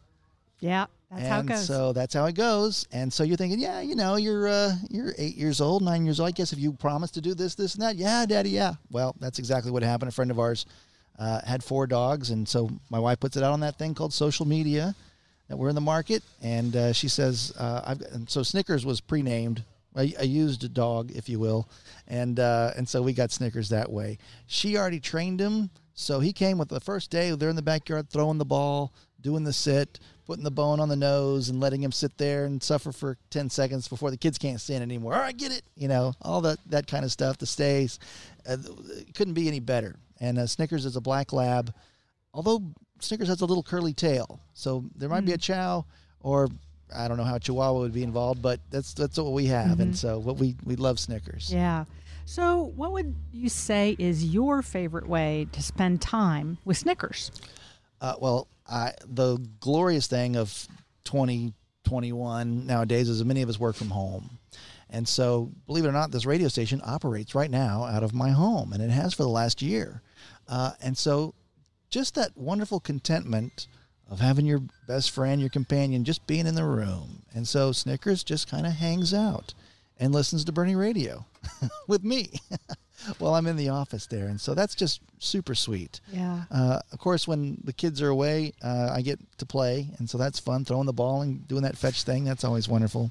Yeah, 0.60 0.86
that's 1.10 1.26
how 1.28 1.40
it 1.40 1.46
goes. 1.46 1.66
so 1.66 1.92
that's 1.94 2.12
how 2.12 2.26
it 2.26 2.34
goes. 2.34 2.86
And 2.92 3.10
so 3.10 3.22
you're 3.22 3.36
thinking, 3.38 3.58
yeah, 3.58 3.80
you 3.80 3.94
know, 3.94 4.16
you're 4.16 4.46
uh, 4.46 4.72
you're 4.90 5.14
eight 5.16 5.34
years 5.36 5.60
old, 5.60 5.82
nine 5.82 6.04
years 6.04 6.20
old. 6.20 6.28
I 6.28 6.32
guess 6.32 6.52
if 6.52 6.58
you 6.58 6.72
promise 6.74 7.10
to 7.12 7.22
do 7.22 7.32
this, 7.34 7.54
this, 7.54 7.74
and 7.74 7.82
that, 7.82 7.96
yeah, 7.96 8.26
daddy, 8.26 8.50
yeah. 8.50 8.74
Well, 8.90 9.14
that's 9.20 9.38
exactly 9.38 9.70
what 9.70 9.82
happened. 9.82 10.10
A 10.10 10.12
friend 10.12 10.30
of 10.30 10.38
ours 10.38 10.66
uh, 11.18 11.40
had 11.46 11.62
four 11.62 11.86
dogs, 11.86 12.30
and 12.30 12.48
so 12.48 12.70
my 12.90 12.98
wife 12.98 13.20
puts 13.20 13.36
it 13.36 13.42
out 13.42 13.52
on 13.52 13.60
that 13.60 13.76
thing 13.76 13.94
called 13.94 14.12
social 14.12 14.46
media 14.46 14.94
that 15.48 15.56
we're 15.56 15.68
in 15.68 15.74
the 15.74 15.80
market, 15.80 16.22
and 16.42 16.76
uh, 16.76 16.92
she 16.92 17.08
says, 17.08 17.52
uh, 17.58 17.82
I've 17.84 17.98
got, 17.98 18.30
so 18.30 18.42
Snickers 18.42 18.86
was 18.86 19.00
pre-named. 19.00 19.64
A, 19.96 20.14
a 20.20 20.24
used 20.24 20.72
dog, 20.72 21.10
if 21.16 21.28
you 21.28 21.40
will, 21.40 21.68
and 22.06 22.38
uh, 22.38 22.70
and 22.76 22.88
so 22.88 23.02
we 23.02 23.12
got 23.12 23.32
Snickers 23.32 23.70
that 23.70 23.90
way. 23.90 24.18
She 24.46 24.76
already 24.76 25.00
trained 25.00 25.40
him, 25.40 25.68
so 25.94 26.20
he 26.20 26.32
came 26.32 26.58
with 26.58 26.68
the 26.68 26.78
first 26.78 27.10
day. 27.10 27.32
They're 27.32 27.50
in 27.50 27.56
the 27.56 27.60
backyard 27.60 28.08
throwing 28.08 28.38
the 28.38 28.44
ball, 28.44 28.92
doing 29.20 29.42
the 29.42 29.52
sit, 29.52 29.98
putting 30.26 30.44
the 30.44 30.50
bone 30.52 30.78
on 30.78 30.88
the 30.88 30.94
nose, 30.94 31.48
and 31.48 31.58
letting 31.58 31.82
him 31.82 31.90
sit 31.90 32.16
there 32.18 32.44
and 32.44 32.62
suffer 32.62 32.92
for 32.92 33.18
ten 33.30 33.50
seconds 33.50 33.88
before 33.88 34.12
the 34.12 34.16
kids 34.16 34.38
can't 34.38 34.60
stand 34.60 34.84
anymore. 34.84 35.14
All 35.14 35.22
right, 35.22 35.36
get 35.36 35.50
it, 35.50 35.62
you 35.74 35.88
know, 35.88 36.14
all 36.22 36.40
that 36.42 36.58
that 36.66 36.86
kind 36.86 37.04
of 37.04 37.10
stuff. 37.10 37.38
The 37.38 37.46
stays, 37.46 37.98
uh, 38.48 38.58
couldn't 39.14 39.34
be 39.34 39.48
any 39.48 39.58
better. 39.58 39.96
And 40.20 40.38
uh, 40.38 40.46
Snickers 40.46 40.84
is 40.84 40.96
a 40.96 41.00
black 41.00 41.32
lab, 41.32 41.74
although 42.34 42.62
Snickers 43.00 43.28
has 43.28 43.40
a 43.40 43.46
little 43.46 43.62
curly 43.62 43.94
tail, 43.94 44.40
so 44.52 44.84
there 44.94 45.08
might 45.08 45.24
be 45.24 45.32
a 45.32 45.38
Chow 45.38 45.86
or 46.20 46.48
I 46.94 47.08
don't 47.08 47.16
know 47.16 47.24
how 47.24 47.38
Chihuahua 47.38 47.78
would 47.80 47.92
be 47.92 48.02
involved, 48.02 48.42
but 48.42 48.60
that's 48.70 48.94
that's 48.94 49.16
what 49.16 49.32
we 49.32 49.46
have, 49.46 49.80
and 49.80 49.96
so 49.96 50.18
what 50.18 50.36
we 50.36 50.56
we 50.64 50.76
love 50.76 50.98
Snickers. 50.98 51.52
yeah. 51.52 51.84
So, 52.26 52.72
what 52.76 52.92
would 52.92 53.16
you 53.32 53.48
say 53.48 53.96
is 53.98 54.24
your 54.24 54.62
favorite 54.62 55.08
way 55.08 55.48
to 55.50 55.62
spend 55.62 56.00
time 56.00 56.58
with 56.64 56.76
Snickers? 56.76 57.32
Uh, 58.00 58.14
well, 58.20 58.46
I, 58.68 58.92
the 59.04 59.38
glorious 59.58 60.06
thing 60.06 60.36
of 60.36 60.68
2021 61.90 62.66
nowadays 62.66 63.08
is 63.08 63.24
many 63.24 63.42
of 63.42 63.48
us 63.48 63.58
work 63.58 63.74
from 63.74 63.90
home. 63.90 64.38
And 64.90 65.08
so, 65.08 65.50
believe 65.66 65.84
it 65.84 65.88
or 65.88 65.92
not, 65.92 66.12
this 66.12 66.24
radio 66.24 66.46
station 66.48 66.80
operates 66.84 67.34
right 67.34 67.50
now 67.50 67.84
out 67.84 68.04
of 68.04 68.14
my 68.14 68.30
home, 68.30 68.72
and 68.72 68.82
it 68.82 68.90
has 68.90 69.12
for 69.12 69.24
the 69.24 69.28
last 69.28 69.60
year. 69.60 70.02
Uh, 70.48 70.72
and 70.80 70.96
so, 70.96 71.34
just 71.90 72.14
that 72.14 72.36
wonderful 72.36 72.78
contentment 72.80 73.66
of 74.08 74.20
having 74.20 74.46
your 74.46 74.62
best 74.86 75.10
friend, 75.10 75.40
your 75.40 75.50
companion, 75.50 76.04
just 76.04 76.26
being 76.26 76.46
in 76.46 76.54
the 76.54 76.64
room. 76.64 77.22
And 77.34 77.46
so, 77.46 77.72
Snickers 77.72 78.24
just 78.24 78.48
kind 78.48 78.66
of 78.66 78.72
hangs 78.72 79.12
out 79.12 79.54
and 79.98 80.12
listens 80.12 80.44
to 80.44 80.52
Boerne 80.52 80.76
Radio 80.76 81.26
with 81.88 82.04
me 82.04 82.30
while 83.18 83.34
I'm 83.34 83.46
in 83.46 83.56
the 83.56 83.68
office 83.70 84.06
there. 84.06 84.26
And 84.28 84.40
so, 84.40 84.54
that's 84.54 84.74
just 84.74 85.00
super 85.18 85.54
sweet. 85.54 86.00
Yeah. 86.12 86.44
Uh, 86.50 86.80
of 86.92 86.98
course, 86.98 87.26
when 87.28 87.58
the 87.64 87.72
kids 87.72 88.00
are 88.02 88.08
away, 88.08 88.52
uh, 88.62 88.90
I 88.92 89.02
get 89.02 89.18
to 89.38 89.46
play, 89.46 89.88
and 89.98 90.08
so 90.08 90.18
that's 90.18 90.38
fun. 90.38 90.64
Throwing 90.64 90.86
the 90.86 90.92
ball 90.92 91.22
and 91.22 91.46
doing 91.48 91.62
that 91.62 91.76
fetch 91.78 92.02
thing, 92.04 92.24
that's 92.24 92.44
always 92.44 92.68
wonderful. 92.68 93.10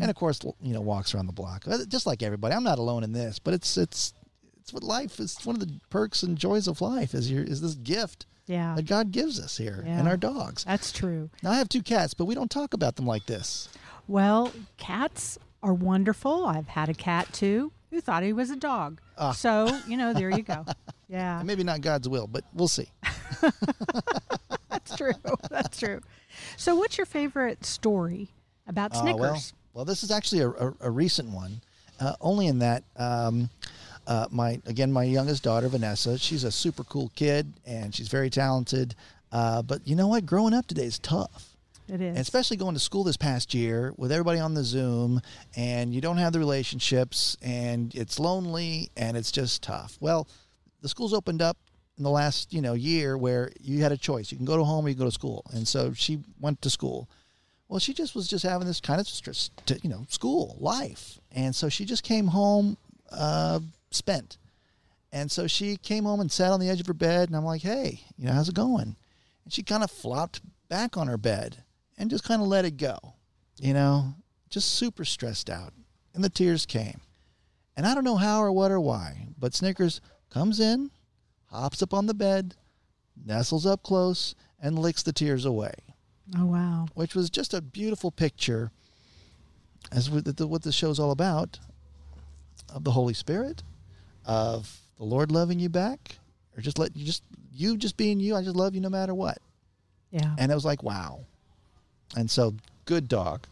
And 0.00 0.08
of 0.08 0.16
course, 0.16 0.40
you 0.62 0.72
know, 0.72 0.80
walks 0.80 1.14
around 1.14 1.26
the 1.26 1.34
block, 1.34 1.64
Uh, 1.68 1.84
just 1.86 2.06
like 2.06 2.22
everybody. 2.22 2.54
I'm 2.54 2.64
not 2.64 2.78
alone 2.78 3.04
in 3.04 3.12
this, 3.12 3.38
but 3.38 3.52
it's 3.52 3.76
it's 3.76 4.14
it's 4.60 4.72
what 4.72 4.82
life 4.82 5.20
is. 5.20 5.36
One 5.44 5.54
of 5.54 5.60
the 5.60 5.78
perks 5.90 6.22
and 6.22 6.38
joys 6.38 6.66
of 6.66 6.80
life 6.80 7.14
is 7.14 7.30
your 7.30 7.44
is 7.44 7.60
this 7.60 7.74
gift 7.74 8.24
Yeah. 8.46 8.74
that 8.74 8.86
God 8.86 9.10
gives 9.12 9.38
us 9.38 9.58
here 9.58 9.84
and 9.86 10.08
our 10.08 10.16
dogs. 10.16 10.64
That's 10.64 10.92
true. 10.92 11.28
Now 11.42 11.50
I 11.50 11.56
have 11.58 11.68
two 11.68 11.82
cats, 11.82 12.14
but 12.14 12.24
we 12.24 12.34
don't 12.34 12.50
talk 12.50 12.72
about 12.72 12.96
them 12.96 13.06
like 13.06 13.26
this. 13.26 13.68
Well, 14.08 14.50
cats 14.78 15.38
are 15.62 15.74
wonderful. 15.74 16.46
I've 16.46 16.68
had 16.68 16.88
a 16.88 16.94
cat 16.94 17.32
too 17.34 17.70
who 17.96 18.02
thought 18.02 18.22
he 18.22 18.34
was 18.34 18.50
a 18.50 18.56
dog. 18.56 19.00
Ah. 19.16 19.32
So, 19.32 19.80
you 19.88 19.96
know, 19.96 20.12
there 20.12 20.30
you 20.30 20.42
go. 20.42 20.64
Yeah. 21.08 21.38
And 21.38 21.46
maybe 21.46 21.62
not 21.62 21.82
God's 21.82 22.08
will, 22.08 22.26
but 22.26 22.42
we'll 22.52 22.66
see. 22.66 22.88
That's 24.68 24.96
true. 24.96 25.12
That's 25.50 25.78
true. 25.78 26.00
So, 26.56 26.74
what's 26.74 26.98
your 26.98 27.06
favorite 27.06 27.64
story 27.64 28.28
about 28.66 28.92
Uh, 28.92 29.02
Snickers? 29.02 29.20
well, 29.20 29.42
well, 29.72 29.84
this 29.84 30.02
is 30.02 30.10
actually 30.10 30.40
a, 30.42 30.48
a, 30.50 30.74
a 30.80 30.90
recent 30.90 31.30
one. 31.30 31.60
Uh, 32.00 32.14
only 32.20 32.48
in 32.48 32.58
that, 32.58 32.82
um, 32.96 33.48
uh, 34.08 34.26
my 34.32 34.60
again, 34.66 34.90
my 34.92 35.04
youngest 35.04 35.44
daughter 35.44 35.68
Vanessa, 35.68 36.18
she's 36.18 36.42
a 36.42 36.50
super 36.50 36.82
cool 36.82 37.12
kid 37.14 37.52
and 37.64 37.94
she's 37.94 38.08
very 38.08 38.28
talented. 38.28 38.96
Uh, 39.30 39.62
but 39.62 39.86
you 39.86 39.94
know 39.94 40.08
what? 40.08 40.26
Growing 40.26 40.54
up 40.54 40.66
today 40.66 40.86
is 40.86 40.98
tough. 40.98 41.55
It 41.88 42.00
is. 42.00 42.08
And 42.08 42.18
especially 42.18 42.56
going 42.56 42.74
to 42.74 42.80
school 42.80 43.04
this 43.04 43.16
past 43.16 43.54
year 43.54 43.92
with 43.96 44.12
everybody 44.12 44.40
on 44.40 44.54
the 44.54 44.64
Zoom 44.64 45.20
and 45.56 45.94
you 45.94 46.00
don't 46.00 46.18
have 46.18 46.32
the 46.32 46.38
relationships 46.38 47.36
and 47.42 47.94
it's 47.94 48.18
lonely 48.18 48.90
and 48.96 49.16
it's 49.16 49.30
just 49.30 49.62
tough. 49.62 49.96
Well, 50.00 50.28
the 50.82 50.88
schools 50.88 51.12
opened 51.12 51.42
up 51.42 51.56
in 51.96 52.04
the 52.04 52.10
last, 52.10 52.52
you 52.52 52.60
know, 52.60 52.74
year 52.74 53.16
where 53.16 53.50
you 53.60 53.82
had 53.82 53.92
a 53.92 53.96
choice. 53.96 54.30
You 54.30 54.36
can 54.36 54.46
go 54.46 54.56
to 54.56 54.64
home 54.64 54.84
or 54.84 54.88
you 54.88 54.94
can 54.94 55.04
go 55.04 55.08
to 55.08 55.14
school. 55.14 55.44
And 55.52 55.66
so 55.66 55.92
she 55.92 56.18
went 56.40 56.60
to 56.62 56.70
school. 56.70 57.08
Well, 57.68 57.80
she 57.80 57.94
just 57.94 58.14
was 58.14 58.28
just 58.28 58.44
having 58.44 58.66
this 58.66 58.80
kind 58.80 59.00
of 59.00 59.08
stress, 59.08 59.50
to, 59.66 59.78
you 59.82 59.90
know, 59.90 60.06
school 60.08 60.56
life. 60.60 61.18
And 61.32 61.54
so 61.54 61.68
she 61.68 61.84
just 61.84 62.02
came 62.02 62.28
home 62.28 62.76
uh, 63.10 63.60
spent. 63.90 64.38
And 65.12 65.30
so 65.30 65.46
she 65.46 65.76
came 65.76 66.04
home 66.04 66.20
and 66.20 66.30
sat 66.30 66.52
on 66.52 66.60
the 66.60 66.68
edge 66.68 66.80
of 66.80 66.86
her 66.86 66.92
bed 66.92 67.28
and 67.28 67.36
I'm 67.36 67.44
like, 67.44 67.62
"Hey, 67.62 68.00
you 68.18 68.26
know, 68.26 68.32
how's 68.32 68.48
it 68.48 68.54
going?" 68.54 68.96
And 69.44 69.52
she 69.52 69.62
kind 69.62 69.82
of 69.82 69.90
flopped 69.90 70.40
back 70.68 70.96
on 70.96 71.06
her 71.06 71.16
bed 71.16 71.64
and 71.98 72.10
just 72.10 72.24
kind 72.24 72.42
of 72.42 72.48
let 72.48 72.64
it 72.64 72.76
go. 72.76 72.98
You 73.58 73.74
know, 73.74 74.14
just 74.50 74.74
super 74.74 75.04
stressed 75.04 75.48
out. 75.50 75.72
And 76.14 76.22
the 76.22 76.28
tears 76.28 76.66
came. 76.66 77.00
And 77.76 77.86
I 77.86 77.94
don't 77.94 78.04
know 78.04 78.16
how 78.16 78.40
or 78.42 78.52
what 78.52 78.70
or 78.70 78.80
why, 78.80 79.28
but 79.38 79.54
Snickers 79.54 80.00
comes 80.30 80.60
in, 80.60 80.90
hops 81.50 81.82
up 81.82 81.92
on 81.92 82.06
the 82.06 82.14
bed, 82.14 82.54
nestles 83.24 83.66
up 83.66 83.82
close, 83.82 84.34
and 84.60 84.78
licks 84.78 85.02
the 85.02 85.12
tears 85.12 85.44
away, 85.44 85.74
Oh 86.38 86.46
wow. 86.46 86.86
which 86.94 87.14
was 87.14 87.28
just 87.28 87.52
a 87.52 87.60
beautiful 87.60 88.10
picture, 88.10 88.70
as 89.92 90.10
with 90.10 90.36
the, 90.36 90.46
what 90.46 90.62
the 90.62 90.72
show's 90.72 90.98
all 90.98 91.10
about, 91.10 91.58
of 92.74 92.82
the 92.84 92.92
Holy 92.92 93.12
Spirit, 93.14 93.62
of 94.24 94.80
the 94.96 95.04
Lord 95.04 95.30
loving 95.30 95.58
you 95.58 95.68
back, 95.68 96.16
or 96.56 96.62
just 96.62 96.78
let 96.78 96.96
you 96.96 97.04
just 97.04 97.22
you 97.52 97.76
just 97.76 97.96
being 97.98 98.20
you. 98.20 98.34
I 98.34 98.42
just 98.42 98.56
love 98.56 98.74
you 98.74 98.80
no 98.80 98.88
matter 98.88 99.14
what. 99.14 99.38
Yeah. 100.10 100.34
And 100.38 100.50
it 100.50 100.54
was 100.54 100.64
like, 100.64 100.82
wow. 100.82 101.26
And 102.14 102.30
so, 102.30 102.54
good 102.84 103.08
dog, 103.08 103.46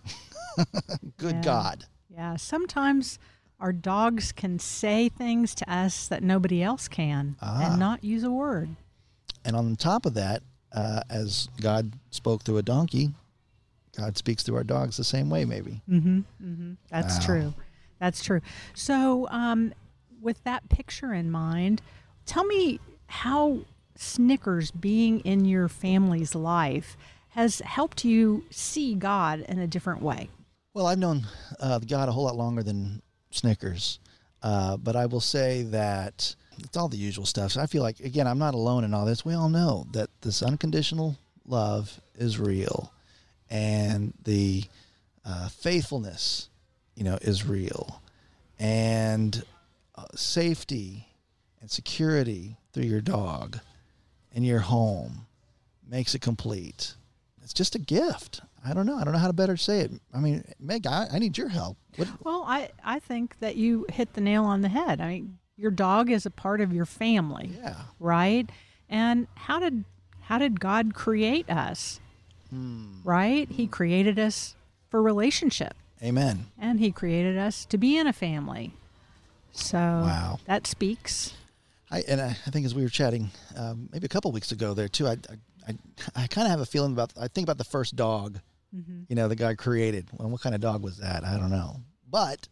good 1.17 1.37
Yeah. 1.37 1.43
God. 1.43 1.85
Yeah. 2.09 2.37
Sometimes 2.37 3.19
our 3.61 3.73
dogs 3.73 4.31
can 4.33 4.59
say 4.59 5.09
things 5.09 5.55
to 5.57 5.73
us 5.73 6.07
that 6.09 6.23
nobody 6.23 6.63
else 6.63 6.87
can 6.89 7.37
Ah. 7.41 7.71
and 7.71 7.81
not 7.81 8.05
use 8.05 8.23
a 8.23 8.31
word. 8.31 8.77
And 9.45 9.57
on 9.57 9.75
top 9.77 10.07
of 10.07 10.15
that, 10.15 10.43
uh, 10.73 11.03
as 11.11 11.49
God 11.61 11.93
spoke 12.11 12.43
through 12.43 12.59
a 12.59 12.63
donkey, 12.63 13.11
God 13.97 14.17
speaks 14.17 14.43
through 14.43 14.57
our 14.57 14.65
dogs 14.65 14.97
the 14.97 15.05
same 15.05 15.31
way, 15.31 15.45
maybe. 15.45 15.83
Mm-hmm. 15.89 16.19
Mm-hmm. 16.43 16.73
That's 16.91 17.19
Wow. 17.21 17.25
true. 17.27 17.55
That's 18.01 18.23
true. 18.25 18.41
So, 18.75 19.29
um, 19.31 19.73
with 20.21 20.43
that 20.45 20.69
picture 20.69 21.13
in 21.13 21.31
mind, 21.31 21.81
tell 22.27 22.45
me 22.45 22.81
how 23.07 23.61
Snickers 23.97 24.71
being 24.73 25.21
in 25.21 25.45
your 25.45 25.69
family's 25.69 26.35
life 26.35 26.97
has 27.35 27.59
helped 27.61 28.05
you 28.05 28.45
see 28.51 28.95
God 28.95 29.41
in 29.41 29.59
a 29.59 29.67
different 29.67 30.03
way. 30.03 30.29
Well, 30.73 30.87
I've 30.87 30.99
known 30.99 31.27
uh, 31.61 31.81
God 31.81 32.09
a 32.09 32.13
whole 32.13 32.25
lot 32.25 32.37
longer 32.37 32.63
than 32.63 33.03
Snickers, 33.31 33.99
uh, 34.43 34.77
but 34.77 34.95
I 34.95 35.07
will 35.07 35.21
say 35.21 35.63
that 35.65 36.35
it's 36.59 36.77
all 36.77 36.89
the 36.89 36.97
usual 36.97 37.27
stuff. 37.27 37.53
So 37.53 37.61
I 37.61 37.67
feel 37.67 37.83
like, 37.83 37.99
again, 38.01 38.29
I'm 38.29 38.39
not 38.39 38.55
alone 38.55 38.85
in 38.85 38.95
all 38.95 39.05
this. 39.05 39.25
We 39.25 39.35
all 39.35 39.49
know 39.49 39.87
that 39.93 40.11
this 40.21 40.43
unconditional 40.43 41.19
love 41.47 42.01
is 42.17 42.39
real, 42.39 42.93
and 43.51 44.15
the 44.25 44.65
uh, 45.25 45.49
faithfulness, 45.49 46.49
you 46.95 47.03
know, 47.03 47.19
is 47.21 47.47
real, 47.47 48.01
and 48.59 49.43
uh, 49.97 50.05
safety 50.15 51.09
and 51.61 51.71
security 51.71 52.57
through 52.73 52.85
your 52.85 53.01
dog 53.01 53.59
and 54.35 54.45
your 54.45 54.61
home 54.61 55.27
makes 55.89 56.15
it 56.15 56.21
complete. 56.21 56.95
It's 57.45 57.53
just 57.53 57.75
a 57.75 57.79
gift. 57.79 58.41
I 58.65 58.73
don't 58.75 58.87
know. 58.87 58.97
I 58.97 59.05
don't 59.05 59.13
know 59.13 59.19
how 59.21 59.27
to 59.27 59.33
better 59.35 59.57
say 59.57 59.81
it. 59.81 59.93
I 60.13 60.19
mean, 60.19 60.43
Meg, 60.59 60.87
I, 60.87 61.07
I 61.13 61.19
need 61.19 61.37
your 61.39 61.49
help. 61.49 61.77
What, 61.97 62.09
Well, 62.25 62.45
I, 62.49 62.71
I 62.83 62.99
think 62.99 63.39
that 63.41 63.57
you 63.57 63.87
hit 63.93 64.15
the 64.15 64.21
nail 64.23 64.45
on 64.45 64.63
the 64.63 64.69
head. 64.71 65.01
I 65.01 65.09
mean, 65.09 65.39
your 65.57 65.71
dog 65.71 66.11
is 66.11 66.25
a 66.27 66.31
part 66.31 66.61
of 66.63 66.73
your 66.73 66.87
family, 66.87 67.53
yeah. 67.63 67.77
right? 68.01 68.49
And 68.89 69.29
how 69.35 69.61
did 69.61 69.85
how 70.23 70.39
did 70.39 70.59
God 70.59 70.95
create 70.95 71.49
us? 71.51 72.01
Right? 73.05 73.49
He 73.51 73.67
created 73.67 74.19
us 74.19 74.55
for 74.89 75.03
relationship. 75.03 75.75
Amen. 76.03 76.47
and 76.59 76.81
he 76.81 76.93
created 76.93 77.39
us 77.39 77.65
to 77.67 77.79
be 77.79 77.97
in 77.97 78.07
a 78.07 78.13
family. 78.13 78.75
So 79.53 79.79
Wow. 79.79 80.39
that 80.47 80.67
speaks. 80.67 81.35
I 81.91 82.01
and 82.09 82.21
I, 82.21 82.37
I 82.47 82.51
think 82.51 82.67
as 82.67 82.75
we 82.75 82.83
were 82.83 82.89
chatting, 82.89 83.31
um, 83.57 83.89
maybe 83.93 84.05
a 84.05 84.09
couple 84.09 84.31
weeks 84.33 84.53
ago 84.53 84.75
there 84.75 84.89
too, 84.89 85.07
I 85.07 85.13
I, 85.13 85.37
I, 85.67 85.77
I 86.25 86.27
kind 86.27 86.47
of 86.47 86.51
have 86.51 86.61
a 86.61 86.67
feeling 86.67 86.93
about. 86.93 87.13
I 87.21 87.29
think 87.29 87.45
about 87.45 87.59
the 87.59 87.65
first 87.65 87.97
dog, 87.97 88.41
you 89.09 89.15
know, 89.15 89.29
the 89.29 89.37
guy 89.37 89.55
created. 89.55 90.09
Well, 90.13 90.29
what 90.29 90.41
kind 90.41 90.55
of 90.55 90.61
dog 90.61 90.83
was 90.83 90.99
that? 90.99 91.25
I 91.25 91.37
don't 91.39 91.51
know, 91.51 91.77
but 92.11 92.49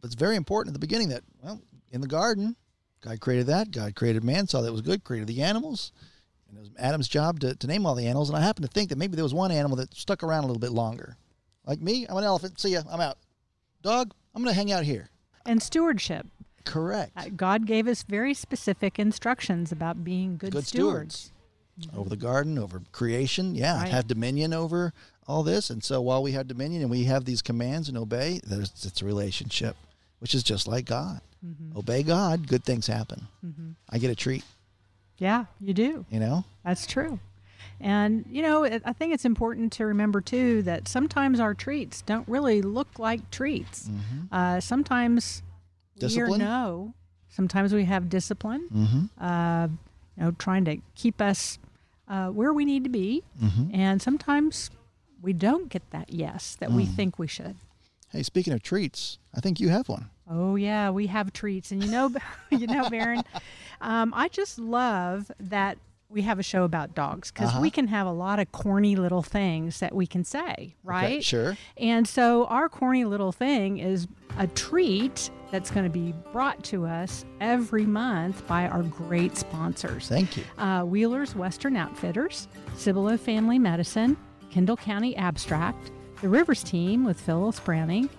but 0.00 0.06
it's 0.06 0.14
very 0.14 0.36
important 0.36 0.74
at 0.74 0.80
the 0.80 0.86
beginning 0.86 1.08
that 1.10 1.22
well, 1.42 1.60
in 1.90 2.00
the 2.00 2.06
garden, 2.06 2.56
God 3.00 3.20
created 3.20 3.46
that. 3.48 3.70
God 3.70 3.94
created 3.94 4.24
man, 4.24 4.46
saw 4.46 4.62
that 4.62 4.68
it 4.68 4.72
was 4.72 4.80
good, 4.80 5.04
created 5.04 5.28
the 5.28 5.42
animals. 5.42 5.92
And 6.48 6.58
it 6.58 6.60
was 6.60 6.70
Adam's 6.78 7.08
job 7.08 7.40
to, 7.40 7.54
to 7.54 7.66
name 7.66 7.84
all 7.84 7.94
the 7.94 8.06
animals. 8.06 8.28
And 8.28 8.38
I 8.38 8.40
happen 8.40 8.62
to 8.62 8.68
think 8.68 8.90
that 8.90 8.98
maybe 8.98 9.16
there 9.16 9.24
was 9.24 9.34
one 9.34 9.50
animal 9.50 9.76
that 9.78 9.94
stuck 9.94 10.22
around 10.22 10.44
a 10.44 10.46
little 10.46 10.60
bit 10.60 10.72
longer. 10.72 11.16
Like 11.66 11.80
me, 11.80 12.06
I'm 12.08 12.16
an 12.16 12.24
elephant. 12.24 12.60
See 12.60 12.70
ya. 12.70 12.82
I'm 12.90 13.00
out. 13.00 13.18
Dog, 13.82 14.12
I'm 14.34 14.42
going 14.42 14.52
to 14.52 14.56
hang 14.56 14.72
out 14.72 14.84
here. 14.84 15.10
And 15.46 15.62
stewardship. 15.62 16.26
Correct. 16.64 17.12
Uh, 17.16 17.28
God 17.36 17.66
gave 17.66 17.88
us 17.88 18.02
very 18.02 18.34
specific 18.34 18.98
instructions 18.98 19.72
about 19.72 20.04
being 20.04 20.36
good, 20.36 20.52
good 20.52 20.66
stewards. 20.66 21.16
stewards 21.16 21.32
over 21.96 22.08
the 22.08 22.16
garden, 22.16 22.58
over 22.58 22.82
creation. 22.92 23.54
Yeah, 23.54 23.78
Right. 23.80 23.88
have 23.90 24.06
dominion 24.06 24.52
over 24.52 24.92
all 25.26 25.42
this. 25.42 25.70
And 25.70 25.82
so 25.82 26.00
while 26.00 26.22
we 26.22 26.32
have 26.32 26.46
dominion 26.46 26.82
and 26.82 26.90
we 26.90 27.04
have 27.04 27.24
these 27.24 27.42
commands 27.42 27.88
and 27.88 27.96
obey, 27.98 28.40
there's 28.44 28.70
it's 28.84 29.02
a 29.02 29.04
relationship, 29.04 29.76
which 30.18 30.34
is 30.34 30.42
just 30.42 30.66
like 30.68 30.84
God. 30.86 31.20
Mm-hmm. 31.44 31.76
Obey 31.78 32.02
God, 32.02 32.46
good 32.48 32.64
things 32.64 32.86
happen. 32.86 33.26
I 33.90 33.98
get 33.98 34.10
a 34.10 34.14
treat, 34.14 34.44
Yeah, 35.18 35.44
you 35.60 35.74
do. 35.74 36.06
you 36.10 36.20
know. 36.20 36.44
That's 36.64 36.86
true. 36.86 37.18
And, 37.80 38.24
you 38.30 38.40
know, 38.42 38.64
I 38.64 38.92
think 38.92 39.12
it's 39.12 39.24
important 39.24 39.72
to 39.74 39.86
remember, 39.86 40.20
too, 40.20 40.62
that 40.62 40.86
sometimes 40.88 41.40
our 41.40 41.54
treats 41.54 42.02
don't 42.02 42.26
really 42.28 42.62
look 42.62 42.98
like 42.98 43.30
treats. 43.30 43.90
Uh, 44.32 44.60
sometimes 44.60 45.42
we 45.96 46.00
Discipline? 46.00 46.40
no. 46.40 46.94
Sometimes 47.30 47.74
we 47.74 47.84
have 47.84 48.08
discipline, 48.08 48.68
Mm-hmm. 48.72 49.04
uh, 49.24 49.68
you 50.16 50.24
know, 50.24 50.30
trying 50.32 50.64
to 50.66 50.78
keep 50.94 51.20
us 51.20 51.58
uh, 52.08 52.28
where 52.28 52.52
we 52.52 52.64
need 52.64 52.84
to 52.84 52.90
be. 52.90 53.22
Mm-hmm. 53.42 53.74
And 53.74 54.00
sometimes 54.02 54.70
we 55.22 55.32
don't 55.32 55.68
get 55.68 55.88
that 55.90 56.12
yes 56.12 56.56
that 56.60 56.70
we 56.72 56.86
Mm. 56.86 56.94
think 56.96 57.18
we 57.18 57.26
should. 57.26 57.56
Hey, 58.10 58.22
speaking 58.22 58.52
of 58.52 58.62
treats, 58.62 59.18
I 59.34 59.40
think 59.40 59.58
you 59.58 59.70
have 59.70 59.88
one. 59.88 60.10
Oh 60.30 60.54
yeah, 60.56 60.90
we 60.90 61.08
have 61.08 61.32
treats, 61.32 61.70
and 61.72 61.82
you 61.82 61.88
know, 61.88 62.12
you 62.50 62.66
know, 62.66 62.84
Baron, 62.84 63.24
um, 63.80 64.12
I 64.14 64.28
just 64.28 64.58
love 64.58 65.30
that 65.40 65.78
we 66.08 66.22
have 66.22 66.38
a 66.38 66.42
show 66.42 66.62
about 66.64 66.94
dogs 66.94 67.32
because 67.32 67.50
Uh-huh. 67.50 67.60
we 67.60 67.70
can 67.70 67.88
have 67.88 68.06
a 68.06 68.12
lot 68.12 68.38
of 68.38 68.52
corny 68.52 68.94
little 68.94 69.22
things 69.22 69.80
that 69.80 69.94
we 69.94 70.06
can 70.06 70.22
say, 70.22 70.76
right? 70.84 71.04
Okay, 71.14 71.20
sure. 71.22 71.56
And 71.76 72.06
so 72.06 72.44
our 72.46 72.68
corny 72.68 73.04
little 73.04 73.32
thing 73.32 73.78
is 73.78 74.06
a 74.38 74.46
treat 74.46 75.30
that's 75.54 75.70
going 75.70 75.84
to 75.84 75.90
be 75.90 76.12
brought 76.32 76.60
to 76.64 76.84
us 76.84 77.24
every 77.40 77.86
month 77.86 78.44
by 78.48 78.66
our 78.66 78.82
great 78.82 79.36
sponsors. 79.36 80.08
Thank 80.08 80.36
you. 80.36 80.42
Uh, 80.58 80.82
Wheeler's 80.82 81.36
Western 81.36 81.76
Outfitters, 81.76 82.48
Cibolo 82.74 83.16
Family 83.16 83.60
Medicine, 83.60 84.16
Kendall 84.50 84.76
County 84.76 85.14
Abstract, 85.14 85.92
the 86.22 86.28
Rivers 86.28 86.64
Team 86.64 87.04
with 87.04 87.20
Phyllis 87.20 87.60
Browning, 87.60 88.10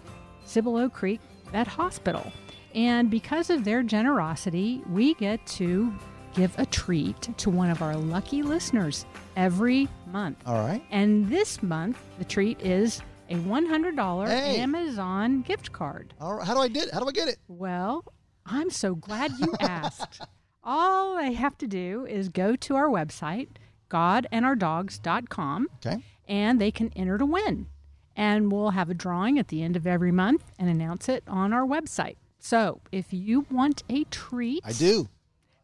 Cibolo 0.46 0.88
Creek 0.88 1.20
Vet 1.51 1.68
Hospital. 1.68 2.32
And 2.74 3.12
because 3.12 3.50
of 3.50 3.65
their 3.65 3.84
generosity, 3.84 4.82
we 4.89 5.13
get 5.15 5.46
to 5.48 5.94
give 6.36 6.58
a 6.58 6.65
treat 6.65 7.22
to 7.38 7.50
one 7.50 7.70
of 7.70 7.82
our 7.82 7.98
lucky 7.98 8.44
listeners 8.44 9.06
every 9.36 9.89
month. 10.10 10.38
All 10.46 10.65
right. 10.65 10.82
And 10.89 11.27
this 11.27 11.62
month, 11.62 11.98
the 12.18 12.24
treat 12.24 12.62
is 12.62 13.01
a 13.29 13.36
$100 13.36 14.27
Hey. 14.27 14.60
Amazon 14.60 15.41
gift 15.41 15.72
card. 15.72 16.13
All 16.22 16.36
right. 16.36 16.46
How 16.48 16.53
do 16.53 16.60
I 16.62 16.67
did? 16.67 16.89
How 16.91 17.00
do 17.00 17.08
I 17.08 17.12
get 17.12 17.27
it? 17.27 17.38
Well, 17.48 18.03
I'm 18.46 18.70
so 18.70 18.96
glad 18.96 19.32
you 19.39 19.53
asked. 19.60 20.22
All 20.63 21.17
I 21.17 21.32
have 21.32 21.58
to 21.60 21.67
do 21.67 22.05
is 22.10 22.29
go 22.29 22.55
to 22.55 22.75
our 22.75 22.88
website, 22.89 23.50
godandourdogs.com, 23.89 25.67
Okay. 25.86 26.01
and 26.27 26.60
they 26.60 26.72
can 26.72 26.91
enter 26.96 27.17
to 27.17 27.25
win. 27.25 27.67
And 28.15 28.51
we'll 28.51 28.72
have 28.72 28.89
a 28.89 28.94
drawing 28.94 29.38
at 29.38 29.50
the 29.50 29.62
end 29.62 29.75
of 29.75 29.86
every 29.86 30.12
month 30.12 30.44
and 30.58 30.70
announce 30.70 31.10
it 31.10 31.24
on 31.27 31.51
our 31.53 31.65
website. 31.65 32.15
So 32.39 32.79
if 32.91 33.12
you 33.12 33.46
want 33.51 33.84
a 33.89 34.05
treat, 34.05 34.63
I 34.65 34.72
do. 34.72 35.10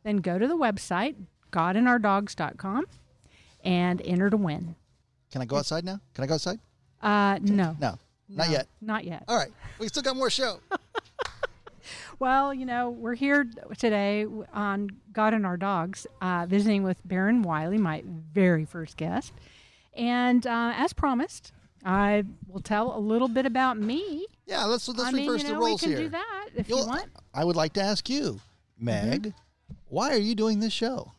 then 0.04 0.18
go 0.18 0.38
to 0.38 0.48
the 0.48 0.58
website, 0.58 1.16
godandourdogs.com, 1.52 2.86
and 3.64 4.02
enter 4.04 4.30
to 4.30 4.38
win. 4.38 4.76
Can 5.32 5.42
I 5.42 5.46
go 5.46 5.58
outside 5.58 5.86
now? 5.86 6.02
Can 6.14 6.24
I 6.24 6.28
go 6.28 6.34
outside? 6.34 6.60
Uh, 7.02 7.40
no. 7.42 7.76
No, 7.80 7.98
not 8.30 8.48
No, 8.48 8.52
yet. 8.52 8.68
Not 8.82 9.04
yet. 9.06 9.24
All 9.28 9.38
right. 9.38 9.52
We 9.80 9.88
still 9.88 10.04
got 10.04 10.16
more 10.16 10.30
show. 10.30 10.60
Well, 12.20 12.54
you 12.54 12.68
know, 12.68 12.92
we're 12.92 13.16
here 13.16 13.48
today 13.80 14.28
on 14.54 14.90
God 15.12 15.34
and 15.34 15.44
Our 15.44 15.58
Dogs, 15.58 16.06
uh, 16.22 16.46
visiting 16.48 16.84
with 16.84 16.98
Baron 17.04 17.42
Wiley, 17.42 17.80
my 17.80 18.04
very 18.06 18.64
first 18.64 18.96
guest. 18.96 19.34
And 19.96 20.46
uh, 20.46 20.74
as 20.76 20.94
promised, 20.94 21.52
I 21.84 22.24
will 22.48 22.62
tell 22.62 22.96
a 22.96 23.00
little 23.00 23.28
bit 23.28 23.48
about 23.48 23.80
me. 23.80 24.28
Yeah. 24.46 24.66
Let's 24.66 24.88
let's 24.88 25.02
I 25.02 25.12
mean, 25.12 25.26
reverse 25.28 25.42
you 25.42 25.48
know, 25.50 25.54
the 25.56 25.60
roles 25.66 25.82
we 25.82 25.88
can 25.88 25.98
here. 25.98 26.06
do 26.06 26.10
that 26.10 26.50
if 26.56 26.70
You'll- 26.70 26.82
you 26.82 26.88
want. 26.88 27.06
I 27.34 27.44
would 27.44 27.56
like 27.56 27.74
to 27.74 27.82
ask 27.82 28.08
you, 28.08 28.40
Meg, 28.78 29.34
why 29.90 30.12
are 30.14 30.20
you 30.20 30.36
doing 30.36 30.60
this 30.60 30.74
show? 30.74 31.12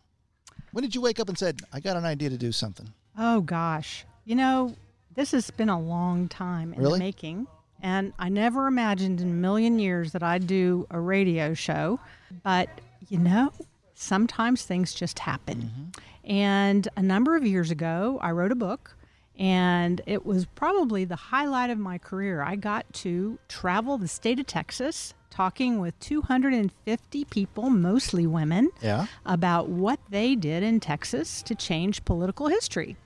When 0.71 0.83
did 0.83 0.95
you 0.95 1.01
wake 1.01 1.19
up 1.19 1.29
and 1.29 1.37
said, 1.37 1.63
"I 1.73 1.81
got 1.81 1.97
an 1.97 2.05
idea 2.05 2.31
to 2.31 2.39
do 2.39 2.53
something"? 2.53 2.93
Oh, 3.19 3.41
gosh. 3.41 4.05
You 4.25 4.37
know, 4.37 4.77
this 5.15 5.33
has 5.33 5.51
been 5.51 5.69
a 5.69 5.81
long 5.81 6.29
time 6.29 6.73
in 6.73 6.81
Really? 6.81 6.99
the 6.99 7.05
making. 7.05 7.47
And 7.83 8.13
I 8.19 8.29
never 8.29 8.67
imagined 8.69 9.21
in 9.21 9.29
a 9.31 9.35
million 9.35 9.79
years 9.79 10.13
that 10.13 10.23
I'd 10.23 10.47
do 10.47 10.87
a 10.91 11.01
radio 11.01 11.53
show. 11.55 11.99
But, 12.45 12.69
you 13.09 13.19
know, 13.19 13.53
sometimes 13.95 14.65
things 14.65 14.95
just 14.95 15.19
happen. 15.19 15.63
Mm-hmm. 15.63 16.31
And 16.31 16.89
a 16.97 17.03
number 17.03 17.35
of 17.37 17.45
years 17.45 17.71
ago, 17.73 18.19
I 18.23 18.31
wrote 18.31 18.53
a 18.53 18.57
book 18.57 18.97
And 19.39 20.03
it 20.07 20.27
was 20.27 20.45
probably 20.45 21.05
the 21.07 21.17
highlight 21.17 21.71
of 21.71 21.79
my 21.79 21.97
career. 21.99 22.43
I 22.43 22.55
got 22.55 22.85
to 22.95 23.39
travel 23.49 23.97
the 23.97 24.07
state 24.07 24.39
of 24.39 24.47
Texas 24.47 25.15
talking 25.31 25.81
with 25.81 25.99
250 26.01 27.25
people, 27.25 27.71
mostly 27.71 28.27
women, 28.27 28.69
Yeah. 28.83 29.07
about 29.25 29.71
what 29.71 29.99
they 30.11 30.35
did 30.37 30.63
in 30.63 30.81
Texas 30.81 31.43
to 31.45 31.55
change 31.55 32.05
political 32.05 32.49
history. 32.49 32.97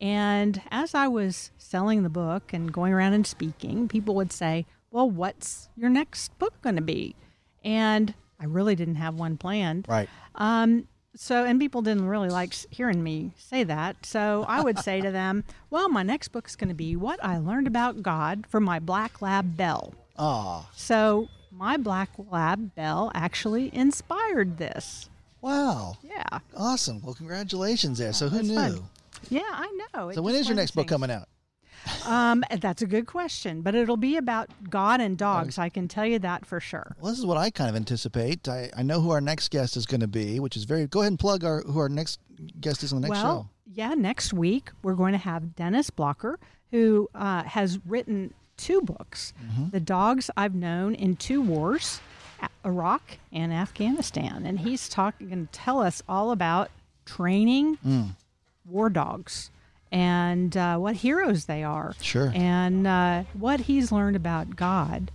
And 0.00 0.62
as 0.70 0.94
I 0.94 1.08
was 1.08 1.50
selling 1.58 2.02
the 2.02 2.08
book 2.08 2.52
and 2.52 2.72
going 2.72 2.92
around 2.92 3.12
and 3.12 3.26
speaking, 3.26 3.88
people 3.88 4.14
would 4.14 4.32
say, 4.32 4.66
Well, 4.90 5.10
what's 5.10 5.68
your 5.76 5.90
next 5.90 6.36
book 6.38 6.60
going 6.62 6.76
to 6.76 6.82
be? 6.82 7.14
And 7.64 8.14
I 8.40 8.46
really 8.46 8.74
didn't 8.74 8.94
have 8.96 9.14
one 9.14 9.36
planned. 9.36 9.86
Right. 9.88 10.08
Um, 10.34 10.88
so, 11.14 11.44
and 11.44 11.60
people 11.60 11.82
didn't 11.82 12.06
really 12.06 12.28
like 12.28 12.54
hearing 12.70 13.02
me 13.02 13.32
say 13.36 13.64
that. 13.64 14.06
So 14.06 14.44
I 14.48 14.62
would 14.62 14.78
say 14.78 15.00
to 15.00 15.10
them, 15.10 15.44
Well, 15.70 15.88
my 15.88 16.02
next 16.02 16.28
book 16.28 16.46
is 16.46 16.56
going 16.56 16.68
to 16.68 16.74
be 16.74 16.96
What 16.96 17.22
I 17.22 17.38
Learned 17.38 17.66
About 17.66 18.02
God 18.02 18.46
from 18.48 18.64
My 18.64 18.78
Black 18.78 19.20
Lab 19.20 19.56
Belle. 19.56 19.92
Ah. 20.16 20.68
So 20.74 21.28
my 21.50 21.76
Black 21.76 22.10
Lab 22.16 22.74
Belle 22.74 23.10
actually 23.14 23.74
inspired 23.74 24.56
this. 24.58 25.10
Wow. 25.42 25.96
Yeah. 26.02 26.38
Awesome. 26.56 27.02
Well, 27.02 27.14
congratulations 27.14 27.98
there. 27.98 28.12
So 28.12 28.28
who 28.28 28.36
that's 28.36 28.48
knew? 28.48 28.54
fun. 28.54 28.82
Yeah, 29.28 29.42
I 29.44 29.70
know. 29.94 30.08
It 30.08 30.14
So 30.14 30.22
when 30.22 30.34
is 30.34 30.48
your 30.48 30.56
next 30.56 30.72
book 30.72 30.88
coming 30.88 31.10
out? 31.10 31.28
Um, 32.06 32.44
that's 32.60 32.82
a 32.82 32.86
good 32.86 33.06
question, 33.06 33.62
but 33.62 33.74
it'll 33.74 33.96
be 33.96 34.16
about 34.16 34.50
God 34.68 35.00
and 35.00 35.16
dogs. 35.16 35.58
I 35.58 35.68
can 35.70 35.88
tell 35.88 36.04
you 36.04 36.18
that 36.18 36.44
for 36.44 36.60
sure. 36.60 36.94
Well, 37.00 37.10
this 37.10 37.18
is 37.18 37.24
what 37.26 37.38
I 37.38 37.50
kind 37.50 37.70
of 37.70 37.76
anticipate. 37.76 38.48
I, 38.48 38.70
I 38.76 38.82
know 38.82 39.00
who 39.00 39.10
our 39.10 39.20
next 39.20 39.50
guest 39.50 39.76
is 39.76 39.86
going 39.86 40.00
to 40.00 40.08
be, 40.08 40.40
which 40.40 40.56
is 40.56 40.64
very. 40.64 40.86
Go 40.86 41.00
ahead 41.00 41.12
and 41.12 41.18
plug 41.18 41.44
our 41.44 41.62
who 41.62 41.78
our 41.78 41.88
next 41.88 42.20
guest 42.60 42.82
is 42.82 42.92
on 42.92 43.00
the 43.00 43.08
next 43.08 43.22
well, 43.22 43.50
yeah, 43.72 43.94
next 43.94 44.32
week 44.32 44.70
we're 44.82 44.94
going 44.94 45.12
to 45.12 45.18
have 45.18 45.54
Dennis 45.56 45.90
Blocker, 45.90 46.38
who 46.70 47.08
uh, 47.14 47.44
has 47.44 47.78
written 47.86 48.34
two 48.56 48.82
books 48.82 49.32
Mm-hmm. 49.42 49.70
The 49.70 49.80
Dogs 49.80 50.30
I've 50.36 50.54
Known 50.54 50.94
in 50.94 51.16
Two 51.16 51.40
Wars, 51.40 52.00
Iraq 52.64 53.18
and 53.32 53.52
Afghanistan. 53.52 54.44
And 54.44 54.60
he's 54.60 54.88
talking 54.88 55.28
going 55.28 55.46
to 55.46 55.52
tell 55.52 55.80
us 55.80 56.02
all 56.08 56.30
about 56.30 56.70
training 57.06 57.78
Mm. 57.86 58.10
War 58.70 58.88
dogs 58.90 59.50
and 59.92 60.56
uh, 60.56 60.76
what 60.78 60.96
heroes 60.96 61.46
they 61.46 61.62
are. 61.64 61.94
Sure. 62.00 62.32
And 62.34 62.86
uh, 62.86 63.24
what 63.34 63.60
he's 63.60 63.90
learned 63.90 64.16
about 64.16 64.56
God 64.56 65.10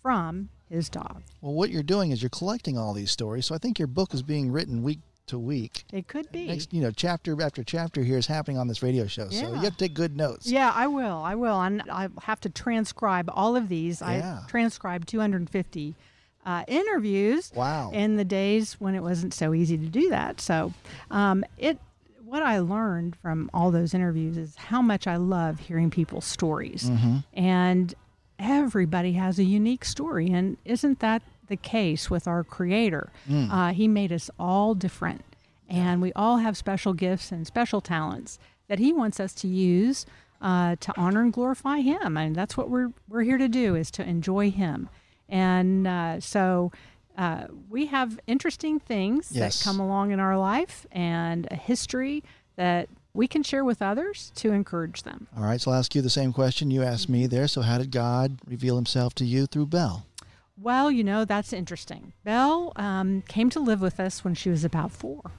from 0.00 0.48
his 0.68 0.88
dog. 0.88 1.22
Well, 1.40 1.52
what 1.52 1.70
you're 1.70 1.82
doing 1.82 2.10
is 2.12 2.22
you're 2.22 2.30
collecting 2.30 2.78
all 2.78 2.92
these 2.94 3.10
stories. 3.10 3.46
So 3.46 3.54
I 3.54 3.58
think 3.58 3.78
your 3.78 3.88
book 3.88 4.14
is 4.14 4.22
being 4.22 4.50
written 4.50 4.82
week 4.82 5.00
to 5.26 5.38
week. 5.38 5.84
It 5.92 6.08
could 6.08 6.30
be. 6.32 6.46
Next, 6.46 6.72
you 6.72 6.80
know, 6.80 6.90
chapter 6.90 7.40
after 7.42 7.62
chapter 7.62 8.02
here 8.02 8.18
is 8.18 8.26
happening 8.26 8.58
on 8.58 8.68
this 8.68 8.82
radio 8.82 9.06
show. 9.06 9.28
So 9.28 9.48
you 9.48 9.60
have 9.60 9.76
to 9.76 9.78
take 9.78 9.94
good 9.94 10.16
notes. 10.16 10.46
Yeah, 10.50 10.72
I 10.74 10.86
will. 10.86 11.18
I 11.18 11.34
will. 11.34 11.60
And 11.60 11.82
I 11.90 12.08
have 12.22 12.40
to 12.40 12.48
transcribe 12.48 13.30
all 13.32 13.54
of 13.54 13.68
these. 13.68 14.00
Yeah. 14.00 14.40
I 14.44 14.50
transcribed 14.50 15.08
250 15.08 15.94
uh, 16.44 16.64
interviews 16.66 17.52
Wow. 17.54 17.90
in 17.92 18.16
the 18.16 18.24
days 18.24 18.74
when 18.80 18.94
it 18.94 19.02
wasn't 19.02 19.32
so 19.34 19.54
easy 19.54 19.78
to 19.78 19.86
do 19.86 20.08
that. 20.10 20.40
So, 20.40 20.72
um, 21.10 21.44
it. 21.58 21.78
What 22.32 22.42
I 22.42 22.60
learned 22.60 23.14
from 23.16 23.50
all 23.52 23.70
those 23.70 23.92
interviews 23.92 24.38
is 24.38 24.56
how 24.56 24.80
much 24.80 25.06
I 25.06 25.16
love 25.16 25.60
hearing 25.60 25.90
people's 25.90 26.24
stories, 26.24 26.88
Mm-hmm. 26.88 27.18
and 27.34 27.94
everybody 28.38 29.12
has 29.12 29.38
a 29.38 29.44
unique 29.44 29.84
story. 29.84 30.30
And 30.30 30.56
isn't 30.64 31.00
that 31.00 31.20
the 31.48 31.58
case 31.58 32.08
with 32.08 32.26
our 32.26 32.42
Creator? 32.42 33.12
Mm. 33.28 33.52
Uh, 33.52 33.72
he 33.74 33.86
made 33.86 34.12
us 34.14 34.30
all 34.38 34.74
different, 34.74 35.22
and 35.68 36.00
we 36.00 36.10
all 36.14 36.38
have 36.38 36.56
special 36.56 36.94
gifts 36.94 37.32
and 37.32 37.46
special 37.46 37.82
talents 37.82 38.38
that 38.66 38.78
He 38.78 38.94
wants 38.94 39.20
us 39.20 39.34
to 39.34 39.46
use 39.46 40.06
uh, 40.40 40.76
to 40.80 40.94
honor 40.98 41.20
and 41.20 41.34
glorify 41.34 41.80
Him. 41.80 42.16
And 42.16 42.34
that's 42.34 42.56
what 42.56 42.70
we're 42.70 42.92
we're 43.10 43.24
here 43.24 43.36
to 43.36 43.48
do 43.48 43.74
is 43.74 43.90
to 43.90 44.02
enjoy 44.08 44.50
Him. 44.50 44.88
And 45.28 45.86
uh, 45.86 46.18
so. 46.20 46.72
Uh, 47.16 47.46
we 47.68 47.86
have 47.86 48.18
interesting 48.26 48.78
things 48.80 49.30
Yes. 49.32 49.58
that 49.58 49.64
come 49.64 49.80
along 49.80 50.10
in 50.12 50.20
our 50.20 50.36
life 50.38 50.86
and 50.92 51.46
a 51.50 51.56
history 51.56 52.22
that 52.56 52.88
we 53.14 53.26
can 53.28 53.42
share 53.42 53.62
with 53.64 53.82
others 53.82 54.30
to 54.36 54.52
encourage 54.52 55.02
them. 55.02 55.26
All 55.36 55.42
right. 55.44 55.60
So 55.60 55.70
I'll 55.70 55.78
ask 55.78 55.94
you 55.94 56.00
the 56.02 56.08
same 56.10 56.32
question 56.32 56.70
you 56.70 56.82
asked 56.82 57.08
me 57.10 57.26
there. 57.26 57.46
So 57.48 57.60
how 57.60 57.76
did 57.78 57.90
God 57.90 58.38
reveal 58.46 58.76
Himself 58.76 59.14
to 59.16 59.24
you 59.26 59.44
through 59.46 59.66
Belle? 59.66 60.06
Well, 60.56 60.90
you 60.90 61.04
know, 61.04 61.24
that's 61.24 61.52
interesting. 61.52 62.12
Belle 62.24 62.72
um, 62.76 63.22
came 63.28 63.50
to 63.50 63.60
live 63.60 63.80
with 63.82 64.00
us 64.00 64.24
when 64.24 64.34
she 64.34 64.48
was 64.48 64.64
about 64.64 64.90
4 64.92 65.30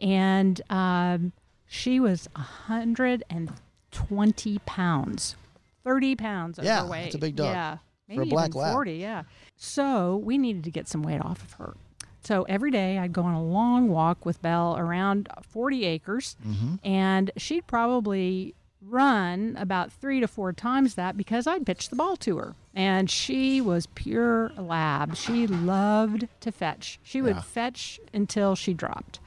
And 0.00 0.60
um, 0.70 1.32
she 1.66 1.98
was 2.00 2.28
120 2.34 4.58
pounds, 4.66 5.36
30 5.84 6.16
pounds 6.16 6.58
Yeah, 6.62 6.80
overweight. 6.82 7.02
that's 7.04 7.14
a 7.14 7.18
big 7.18 7.36
dog. 7.36 7.54
Yeah. 7.54 7.78
For 8.06 8.12
a 8.12 8.16
Maybe 8.18 8.30
black 8.30 8.50
even 8.50 8.60
lab. 8.60 8.72
40, 8.74 8.92
yeah. 8.94 9.22
So 9.56 10.16
we 10.18 10.38
needed 10.38 10.64
to 10.64 10.70
get 10.70 10.86
some 10.88 11.02
weight 11.02 11.20
off 11.20 11.42
of 11.42 11.52
her. 11.54 11.74
So 12.22 12.44
every 12.48 12.70
day 12.70 12.98
I'd 12.98 13.12
go 13.12 13.22
on 13.22 13.34
a 13.34 13.42
long 13.42 13.88
walk 13.88 14.24
with 14.24 14.40
Belle 14.42 14.76
around 14.78 15.28
40 15.42 15.84
acres, 15.84 16.36
and 16.84 17.30
she'd 17.36 17.66
probably 17.66 18.54
run 18.82 19.56
about 19.58 19.90
three 19.92 20.20
to 20.20 20.28
four 20.28 20.52
times 20.52 20.94
that 20.94 21.16
because 21.16 21.46
I'd 21.48 21.66
pitch 21.66 21.88
the 21.88 21.96
ball 21.96 22.16
to 22.18 22.36
her. 22.38 22.54
And 22.74 23.10
she 23.10 23.60
was 23.60 23.86
pure 23.94 24.52
lab. 24.56 25.16
She 25.16 25.46
loved 25.46 26.28
to 26.40 26.52
fetch. 26.52 27.00
She 27.02 27.20
would 27.22 27.36
Yeah. 27.36 27.42
fetch 27.42 27.98
until 28.12 28.54
she 28.54 28.74
dropped. 28.74 29.18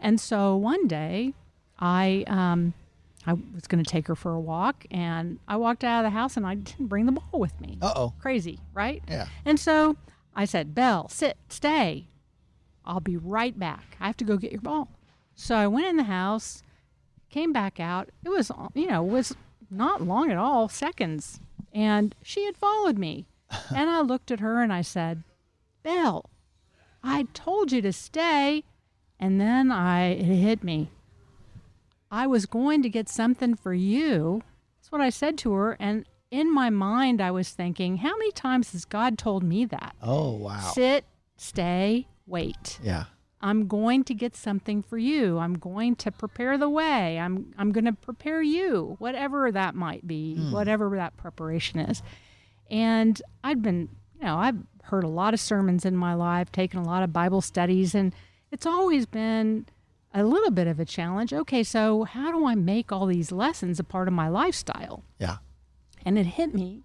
And 0.00 0.20
so 0.20 0.56
one 0.56 0.86
day, 0.88 1.34
I 1.78 2.24
um, 2.26 2.72
I 3.28 3.34
was 3.54 3.66
going 3.66 3.84
to 3.84 3.90
take 3.90 4.06
her 4.06 4.14
for 4.14 4.32
a 4.32 4.40
walk, 4.40 4.86
and 4.90 5.38
I 5.46 5.56
walked 5.56 5.84
out 5.84 6.04
of 6.04 6.10
the 6.10 6.16
house, 6.16 6.38
and 6.38 6.46
I 6.46 6.54
didn't 6.54 6.86
bring 6.86 7.04
the 7.04 7.12
ball 7.12 7.38
with 7.38 7.60
me. 7.60 7.76
Uh 7.82 7.92
oh. 7.94 8.14
Crazy, 8.20 8.58
right? 8.72 9.02
Yeah. 9.06 9.26
And 9.44 9.60
so 9.60 9.96
I 10.34 10.46
said, 10.46 10.74
Belle, 10.74 11.08
sit, 11.10 11.36
stay. 11.50 12.06
I'll 12.86 13.00
be 13.00 13.18
right 13.18 13.58
back. 13.58 13.98
I 14.00 14.06
have 14.06 14.16
to 14.16 14.24
go 14.24 14.38
get 14.38 14.50
your 14.50 14.62
ball. 14.62 14.88
So 15.34 15.56
I 15.56 15.66
went 15.66 15.88
in 15.88 15.98
the 15.98 16.04
house, 16.04 16.62
came 17.28 17.52
back 17.52 17.78
out. 17.78 18.08
It 18.24 18.30
was, 18.30 18.50
you 18.72 18.86
know, 18.86 19.02
was 19.02 19.36
not 19.70 20.00
long 20.00 20.30
at 20.30 20.38
all, 20.38 20.70
seconds. 20.70 21.40
And 21.72 22.14
she 22.22 22.46
had 22.46 22.56
followed 22.56 22.96
me. 22.96 23.26
and 23.74 23.90
I 23.90 24.00
looked 24.00 24.30
at 24.30 24.40
her 24.40 24.62
and 24.62 24.72
I 24.72 24.80
said, 24.80 25.22
Belle, 25.82 26.30
I 27.02 27.26
told 27.34 27.72
you 27.72 27.82
to 27.82 27.92
stay. 27.92 28.64
And 29.20 29.38
then 29.38 29.70
I, 29.70 30.12
it 30.12 30.24
hit 30.24 30.64
me. 30.64 30.90
I 32.10 32.26
was 32.26 32.46
going 32.46 32.82
to 32.82 32.88
get 32.88 33.08
something 33.08 33.54
for 33.54 33.74
you. 33.74 34.42
That's 34.78 34.92
what 34.92 35.00
I 35.00 35.10
said 35.10 35.38
to 35.38 35.52
her. 35.52 35.76
And 35.78 36.06
in 36.30 36.52
my 36.52 36.70
mind, 36.70 37.20
I 37.20 37.30
was 37.30 37.50
thinking, 37.50 37.98
how 37.98 38.16
many 38.16 38.32
times 38.32 38.72
has 38.72 38.84
God 38.84 39.18
told 39.18 39.42
me 39.42 39.64
that? 39.66 39.96
Oh 40.02 40.36
wow. 40.36 40.70
Sit, 40.74 41.04
stay, 41.36 42.08
wait. 42.26 42.78
Yeah. 42.82 43.04
I'm 43.40 43.68
going 43.68 44.02
to 44.04 44.14
get 44.14 44.34
something 44.34 44.82
for 44.82 44.98
you. 44.98 45.38
I'm 45.38 45.54
going 45.54 45.94
to 45.96 46.10
prepare 46.10 46.58
the 46.58 46.68
way. 46.68 47.18
I'm 47.18 47.54
I'm 47.56 47.70
going 47.70 47.84
to 47.84 47.92
prepare 47.92 48.42
you, 48.42 48.96
whatever 48.98 49.52
that 49.52 49.74
might 49.74 50.06
be, 50.06 50.36
hmm. 50.36 50.50
whatever 50.50 50.90
that 50.96 51.16
preparation 51.16 51.78
is. 51.78 52.02
And 52.70 53.20
I'd 53.44 53.62
been, 53.62 53.88
you 54.18 54.26
know, 54.26 54.36
I've 54.36 54.58
heard 54.82 55.04
a 55.04 55.08
lot 55.08 55.34
of 55.34 55.40
sermons 55.40 55.84
in 55.84 55.96
my 55.96 56.14
life, 56.14 56.50
taken 56.50 56.80
a 56.80 56.84
lot 56.84 57.02
of 57.02 57.12
Bible 57.12 57.40
studies, 57.40 57.94
and 57.94 58.14
it's 58.50 58.66
always 58.66 59.06
been 59.06 59.66
a 60.14 60.24
little 60.24 60.50
bit 60.50 60.66
of 60.66 60.80
a 60.80 60.84
challenge. 60.84 61.32
Okay, 61.32 61.62
so 61.62 62.04
how 62.04 62.32
do 62.32 62.46
I 62.46 62.54
make 62.54 62.92
all 62.92 63.06
these 63.06 63.32
lessons 63.32 63.78
a 63.78 63.84
part 63.84 64.08
of 64.08 64.14
my 64.14 64.28
lifestyle? 64.28 65.04
Yeah. 65.18 65.38
And 66.04 66.18
it 66.18 66.26
hit 66.26 66.54
me 66.54 66.82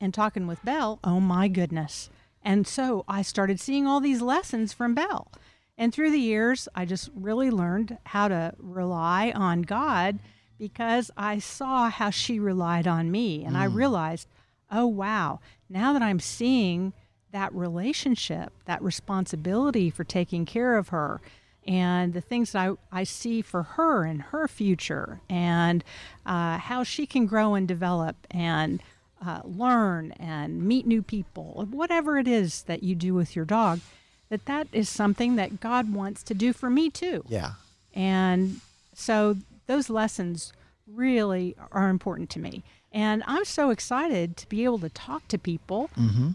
and 0.00 0.12
talking 0.12 0.46
with 0.46 0.64
Belle, 0.64 0.98
oh 1.04 1.20
my 1.20 1.48
goodness. 1.48 2.10
And 2.42 2.66
so 2.66 3.04
I 3.08 3.22
started 3.22 3.60
seeing 3.60 3.86
all 3.86 4.00
these 4.00 4.22
lessons 4.22 4.72
from 4.72 4.94
Belle. 4.94 5.30
And 5.78 5.92
through 5.92 6.10
the 6.10 6.18
years, 6.18 6.68
I 6.74 6.84
just 6.84 7.10
really 7.14 7.50
learned 7.50 7.98
how 8.06 8.28
to 8.28 8.54
rely 8.58 9.32
on 9.34 9.62
God 9.62 10.18
because 10.58 11.10
I 11.16 11.38
saw 11.38 11.90
how 11.90 12.10
she 12.10 12.38
relied 12.38 12.86
on 12.86 13.10
me. 13.10 13.44
And 13.44 13.56
I 13.56 13.66
mm. 13.66 13.74
realized, 13.74 14.28
oh, 14.70 14.86
wow, 14.86 15.40
now 15.68 15.92
that 15.92 16.02
I'm 16.02 16.20
seeing 16.20 16.92
that 17.32 17.54
relationship, 17.54 18.52
that 18.64 18.82
responsibility 18.82 19.90
for 19.90 20.04
taking 20.04 20.46
care 20.46 20.76
of 20.78 20.88
her, 20.88 21.20
and 21.66 22.12
the 22.12 22.20
things 22.20 22.52
that 22.52 22.70
I, 22.92 23.00
I 23.00 23.04
see 23.04 23.42
for 23.42 23.62
her 23.62 24.04
and 24.04 24.22
her 24.22 24.48
future, 24.48 25.20
and 25.28 25.82
uh, 26.24 26.58
how 26.58 26.84
she 26.84 27.06
can 27.06 27.26
grow 27.26 27.54
and 27.54 27.66
develop 27.66 28.16
and 28.30 28.82
uh, 29.24 29.40
learn 29.44 30.12
and 30.12 30.62
meet 30.62 30.86
new 30.86 31.02
people, 31.02 31.66
whatever 31.70 32.18
it 32.18 32.28
is 32.28 32.62
that 32.64 32.82
you 32.82 32.94
do 32.94 33.14
with 33.14 33.34
your 33.34 33.44
dog, 33.44 33.80
that 34.28 34.46
that 34.46 34.68
is 34.72 34.88
something 34.88 35.36
that 35.36 35.60
God 35.60 35.92
wants 35.92 36.22
to 36.24 36.34
do 36.34 36.52
for 36.52 36.68
me 36.68 36.90
too. 36.90 37.24
Yeah. 37.28 37.52
And 37.94 38.60
so 38.94 39.36
those 39.66 39.88
lessons 39.88 40.52
really 40.86 41.56
are 41.72 41.88
important 41.88 42.30
to 42.30 42.38
me. 42.38 42.62
And 42.92 43.22
I'm 43.26 43.44
so 43.44 43.70
excited 43.70 44.36
to 44.38 44.48
be 44.48 44.64
able 44.64 44.78
to 44.78 44.88
talk 44.88 45.28
to 45.28 45.38
people 45.38 45.90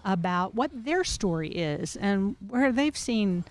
about 0.05 0.53
what 0.53 0.69
their 0.73 1.03
story 1.03 1.49
is 1.49 1.95
and 1.95 2.35
where 2.47 2.71
they've 2.71 2.97
seen 2.97 3.45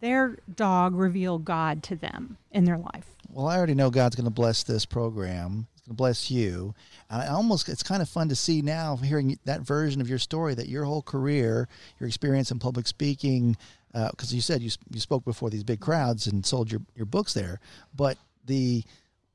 their 0.00 0.36
dog 0.54 0.94
reveal 0.94 1.38
God 1.38 1.82
to 1.84 1.96
them 1.96 2.36
in 2.52 2.64
their 2.64 2.78
life. 2.78 3.06
well, 3.30 3.46
I 3.48 3.56
already 3.56 3.74
know 3.74 3.90
God's 3.90 4.16
going 4.16 4.24
to 4.24 4.30
bless 4.30 4.62
this 4.62 4.86
program. 4.86 5.66
He's 5.74 5.82
going 5.82 5.94
to 5.94 5.94
bless 5.94 6.30
you. 6.30 6.74
And 7.10 7.22
I 7.22 7.28
almost, 7.28 7.68
it's 7.68 7.82
kind 7.82 8.02
of 8.02 8.08
fun 8.08 8.28
to 8.28 8.36
see 8.36 8.62
now, 8.62 8.96
hearing 8.96 9.38
that 9.44 9.60
version 9.60 10.00
of 10.00 10.08
your 10.08 10.18
story, 10.18 10.54
that 10.54 10.68
your 10.68 10.84
whole 10.84 11.02
career, 11.02 11.68
your 12.00 12.08
experience 12.08 12.50
in 12.50 12.58
public 12.58 12.86
speaking, 12.86 13.56
uh, 13.94 14.10
because 14.10 14.34
you 14.34 14.40
said 14.40 14.62
you, 14.62 14.70
you 14.90 15.00
spoke 15.00 15.24
before 15.24 15.50
these 15.50 15.64
big 15.64 15.80
crowds 15.80 16.26
and 16.26 16.44
sold 16.44 16.70
your, 16.70 16.82
your 16.94 17.06
books 17.06 17.32
there, 17.34 17.60
but 17.94 18.18
the 18.44 18.84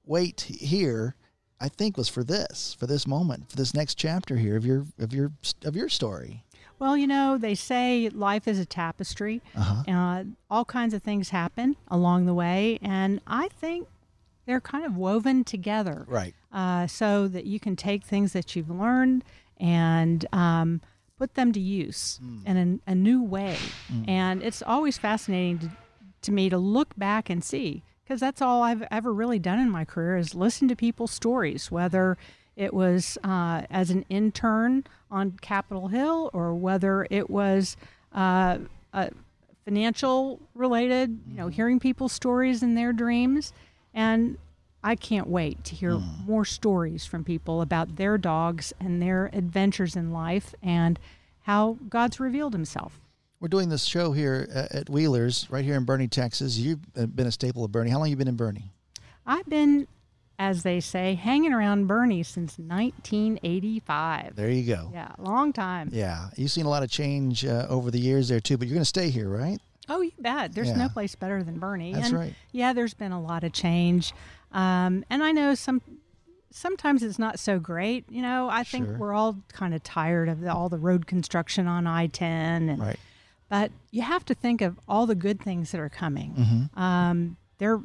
wait 0.06 0.41
here, 0.41 1.15
I 1.60 1.67
think, 1.69 1.97
was 1.97 2.10
for 2.10 2.24
this, 2.24 2.76
for 2.80 2.88
this 2.88 3.08
moment, 3.08 3.50
for 3.50 3.56
this 3.56 3.74
next 3.74 3.95
chapter 3.95 4.36
here 4.38 4.56
of 4.56 4.65
your 4.65 4.86
of 5.00 5.13
your 5.13 5.32
of 5.63 5.76
your 5.76 5.89
story. 5.89 6.43
Well, 6.81 6.97
you 6.97 7.05
know, 7.05 7.37
they 7.37 7.53
say 7.53 8.09
life 8.09 8.47
is 8.47 8.57
a 8.57 8.65
tapestry. 8.65 9.43
Uh-huh. 9.55 9.83
Uh, 9.87 10.23
all 10.49 10.65
kinds 10.65 10.95
of 10.95 11.03
things 11.03 11.29
happen 11.29 11.75
along 11.89 12.25
the 12.25 12.33
way, 12.33 12.79
and 12.81 13.21
I 13.27 13.49
think 13.49 13.87
they're 14.47 14.59
kind 14.59 14.83
of 14.83 14.97
woven 14.97 15.43
together. 15.43 16.05
Right. 16.07 16.33
Uh, 16.51 16.87
so 16.87 17.27
that 17.27 17.45
you 17.45 17.59
can 17.59 17.75
take 17.75 18.03
things 18.03 18.33
that 18.33 18.55
you've 18.55 18.71
learned 18.71 19.23
and 19.57 20.25
um, 20.33 20.81
put 21.19 21.35
them 21.35 21.51
to 21.51 21.59
use 21.59 22.19
in 22.47 22.81
a, 22.87 22.91
a 22.91 22.95
new 22.95 23.21
way. 23.23 23.57
And 24.07 24.41
it's 24.41 24.63
always 24.63 24.97
fascinating 24.97 25.59
to, 25.59 25.71
to 26.23 26.31
me 26.31 26.49
to 26.49 26.57
look 26.57 26.95
back 26.97 27.29
and 27.29 27.43
see, 27.43 27.83
because 28.03 28.19
that's 28.19 28.41
all 28.41 28.63
I've 28.63 28.83
ever 28.89 29.13
really 29.13 29.37
done 29.37 29.59
in 29.59 29.69
my 29.69 29.85
career 29.85 30.17
is 30.17 30.33
listen 30.33 30.67
to 30.69 30.75
people's 30.75 31.11
stories, 31.11 31.69
whether 31.69 32.17
it 32.55 32.73
was 32.73 33.17
uh, 33.23 33.63
as 33.69 33.89
an 33.89 34.05
intern 34.09 34.83
on 35.09 35.37
Capitol 35.41 35.87
Hill 35.87 36.29
or 36.33 36.53
whether 36.53 37.07
it 37.09 37.29
was 37.29 37.77
uh, 38.13 38.57
financial 39.65 40.39
related, 40.53 41.19
you 41.27 41.37
know, 41.37 41.47
hearing 41.47 41.79
people's 41.79 42.11
stories 42.13 42.63
and 42.63 42.77
their 42.77 42.93
dreams. 42.93 43.53
And 43.93 44.37
I 44.83 44.95
can't 44.95 45.27
wait 45.27 45.63
to 45.65 45.75
hear 45.75 45.99
more 46.25 46.43
stories 46.43 47.05
from 47.05 47.23
people 47.23 47.61
about 47.61 47.97
their 47.97 48.17
dogs 48.17 48.73
and 48.79 49.01
their 49.01 49.29
adventures 49.31 49.95
in 49.95 50.11
life 50.11 50.55
and 50.63 50.99
how 51.41 51.77
God's 51.87 52.19
revealed 52.19 52.53
himself. 52.53 52.99
We're 53.39 53.47
doing 53.47 53.69
this 53.69 53.85
show 53.85 54.11
here 54.11 54.47
at 54.53 54.71
at 54.71 54.89
Wheelers, 54.89 55.47
right 55.49 55.65
here 55.65 55.75
in 55.75 55.85
Boerne, 55.85 56.09
Texas. 56.09 56.57
You've 56.57 56.79
uh, 56.95 57.07
been 57.07 57.27
a 57.27 57.31
staple 57.31 57.63
of 57.63 57.71
Boerne. 57.71 57.89
How 57.89 57.97
long 57.97 58.07
have 58.07 58.11
you 58.11 58.15
been 58.15 58.27
in 58.27 58.37
Boerne? 58.37 58.63
I've 59.25 59.47
been, 59.47 59.87
as 60.41 60.63
they 60.63 60.80
say, 60.80 61.13
hanging 61.13 61.54
around 61.54 61.88
Boerne 61.88 62.25
since 62.25 62.58
1985. 62.58 64.36
There 64.36 64.49
you 64.49 64.63
go. 64.75 64.89
Yeah, 64.91 65.12
long 65.19 65.54
time. 65.54 65.89
Yeah, 65.91 66.30
you've 66.36 66.49
seen 66.49 66.65
a 66.65 66.69
lot 66.69 66.82
of 66.82 66.89
change 66.89 67.45
uh, 67.45 67.67
over 67.69 67.91
the 67.91 67.99
years 67.99 68.27
there 68.30 68.39
too, 68.39 68.58
but 68.58 68.67
you're 68.67 68.73
going 68.73 68.82
to 68.82 68.86
stay 68.86 69.12
here, 69.12 69.30
right? 69.30 69.60
Oh, 69.88 70.01
you 70.01 70.12
bet. 70.19 70.54
There's 70.54 70.69
Yeah. 70.69 70.77
no 70.77 70.89
place 70.89 71.13
better 71.15 71.43
than 71.43 71.60
Boerne. 71.60 71.93
That's 71.93 72.10
and 72.10 72.17
right. 72.17 72.34
Yeah, 72.51 72.73
there's 72.73 72.93
been 72.95 73.12
a 73.12 73.21
lot 73.21 73.43
of 73.43 73.51
change, 73.54 74.13
um, 74.51 75.04
and 75.10 75.23
I 75.23 75.32
know 75.32 75.54
some. 75.56 75.82
Sometimes 76.54 77.01
it's 77.01 77.17
not 77.19 77.39
so 77.39 77.60
great. 77.60 78.04
You 78.12 78.21
know, 78.21 78.49
I 78.49 78.63
think 78.65 78.86
Sure. 78.86 78.97
we're 78.97 79.13
all 79.13 79.38
kind 79.54 79.73
of 79.73 79.82
tired 79.84 80.27
of 80.27 80.41
the, 80.41 80.51
all 80.54 80.67
the 80.67 80.77
road 80.77 81.08
construction 81.08 81.65
on 81.67 81.88
I-10, 81.88 82.21
and 82.69 82.80
Right. 82.82 82.99
but 83.47 83.71
you 83.91 84.01
have 84.01 84.25
to 84.25 84.34
think 84.34 84.60
of 84.62 84.77
all 84.88 85.06
the 85.08 85.15
good 85.15 85.39
things 85.39 85.71
that 85.71 85.80
are 85.80 85.88
coming. 85.88 86.34
Mm-hmm. 86.34 86.77
Um, 86.80 87.38
they're 87.58 87.80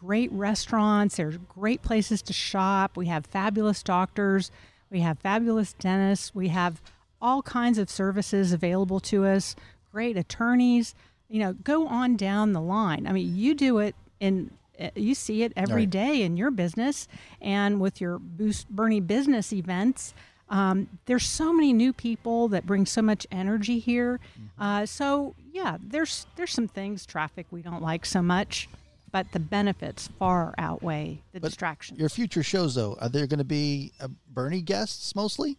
great 0.00 0.32
restaurants. 0.32 1.16
There's 1.16 1.36
great 1.36 1.82
places 1.82 2.22
to 2.22 2.32
shop. 2.32 2.96
We 2.96 3.06
have 3.06 3.26
fabulous 3.26 3.82
doctors. 3.82 4.50
We 4.90 5.00
have 5.00 5.18
fabulous 5.18 5.74
dentists. 5.74 6.34
We 6.34 6.48
have 6.48 6.80
all 7.20 7.42
kinds 7.42 7.76
of 7.78 7.90
services 7.90 8.52
available 8.52 8.98
to 9.00 9.26
us. 9.26 9.54
Great 9.92 10.16
attorneys. 10.16 10.94
You 11.28 11.40
know, 11.40 11.52
go 11.52 11.86
on 11.86 12.16
down 12.16 12.52
the 12.54 12.60
line. 12.60 13.06
I 13.06 13.12
mean, 13.12 13.36
you 13.36 13.54
do 13.54 13.78
it 13.78 13.94
in. 14.18 14.50
uh, 14.80 14.88
You 14.96 15.14
see 15.14 15.42
it 15.42 15.52
every 15.54 15.82
Right. 15.82 15.90
day 15.90 16.22
in 16.22 16.36
your 16.38 16.50
business 16.50 17.06
and 17.40 17.80
with 17.80 18.00
your 18.00 18.18
Boost 18.18 18.74
Boerne 18.74 19.06
business 19.06 19.52
events. 19.52 20.14
Um, 20.48 20.88
there's 21.06 21.26
so 21.26 21.52
many 21.52 21.72
new 21.72 21.92
people 21.92 22.48
that 22.48 22.66
bring 22.66 22.84
so 22.86 23.02
much 23.02 23.26
energy 23.30 23.78
here. 23.78 24.18
Mm-hmm. 24.58 24.62
Uh, 24.62 24.86
so 24.86 25.34
yeah, 25.52 25.76
there's 25.80 26.26
there's 26.36 26.50
some 26.52 26.66
things 26.66 27.04
traffic 27.06 27.46
we 27.50 27.60
don't 27.62 27.82
like 27.82 28.04
so 28.06 28.20
much, 28.22 28.68
but 29.12 29.32
the 29.32 29.40
benefits 29.40 30.08
far 30.18 30.54
outweigh 30.58 31.22
the 31.32 31.40
But 31.40 31.48
distractions. 31.48 31.98
Your 31.98 32.08
future 32.08 32.42
shows, 32.42 32.74
though, 32.74 32.96
are 33.00 33.08
there 33.08 33.26
going 33.26 33.38
to 33.38 33.44
be 33.44 33.92
uh, 34.00 34.08
Boerne 34.32 34.64
guests 34.64 35.14
mostly? 35.14 35.58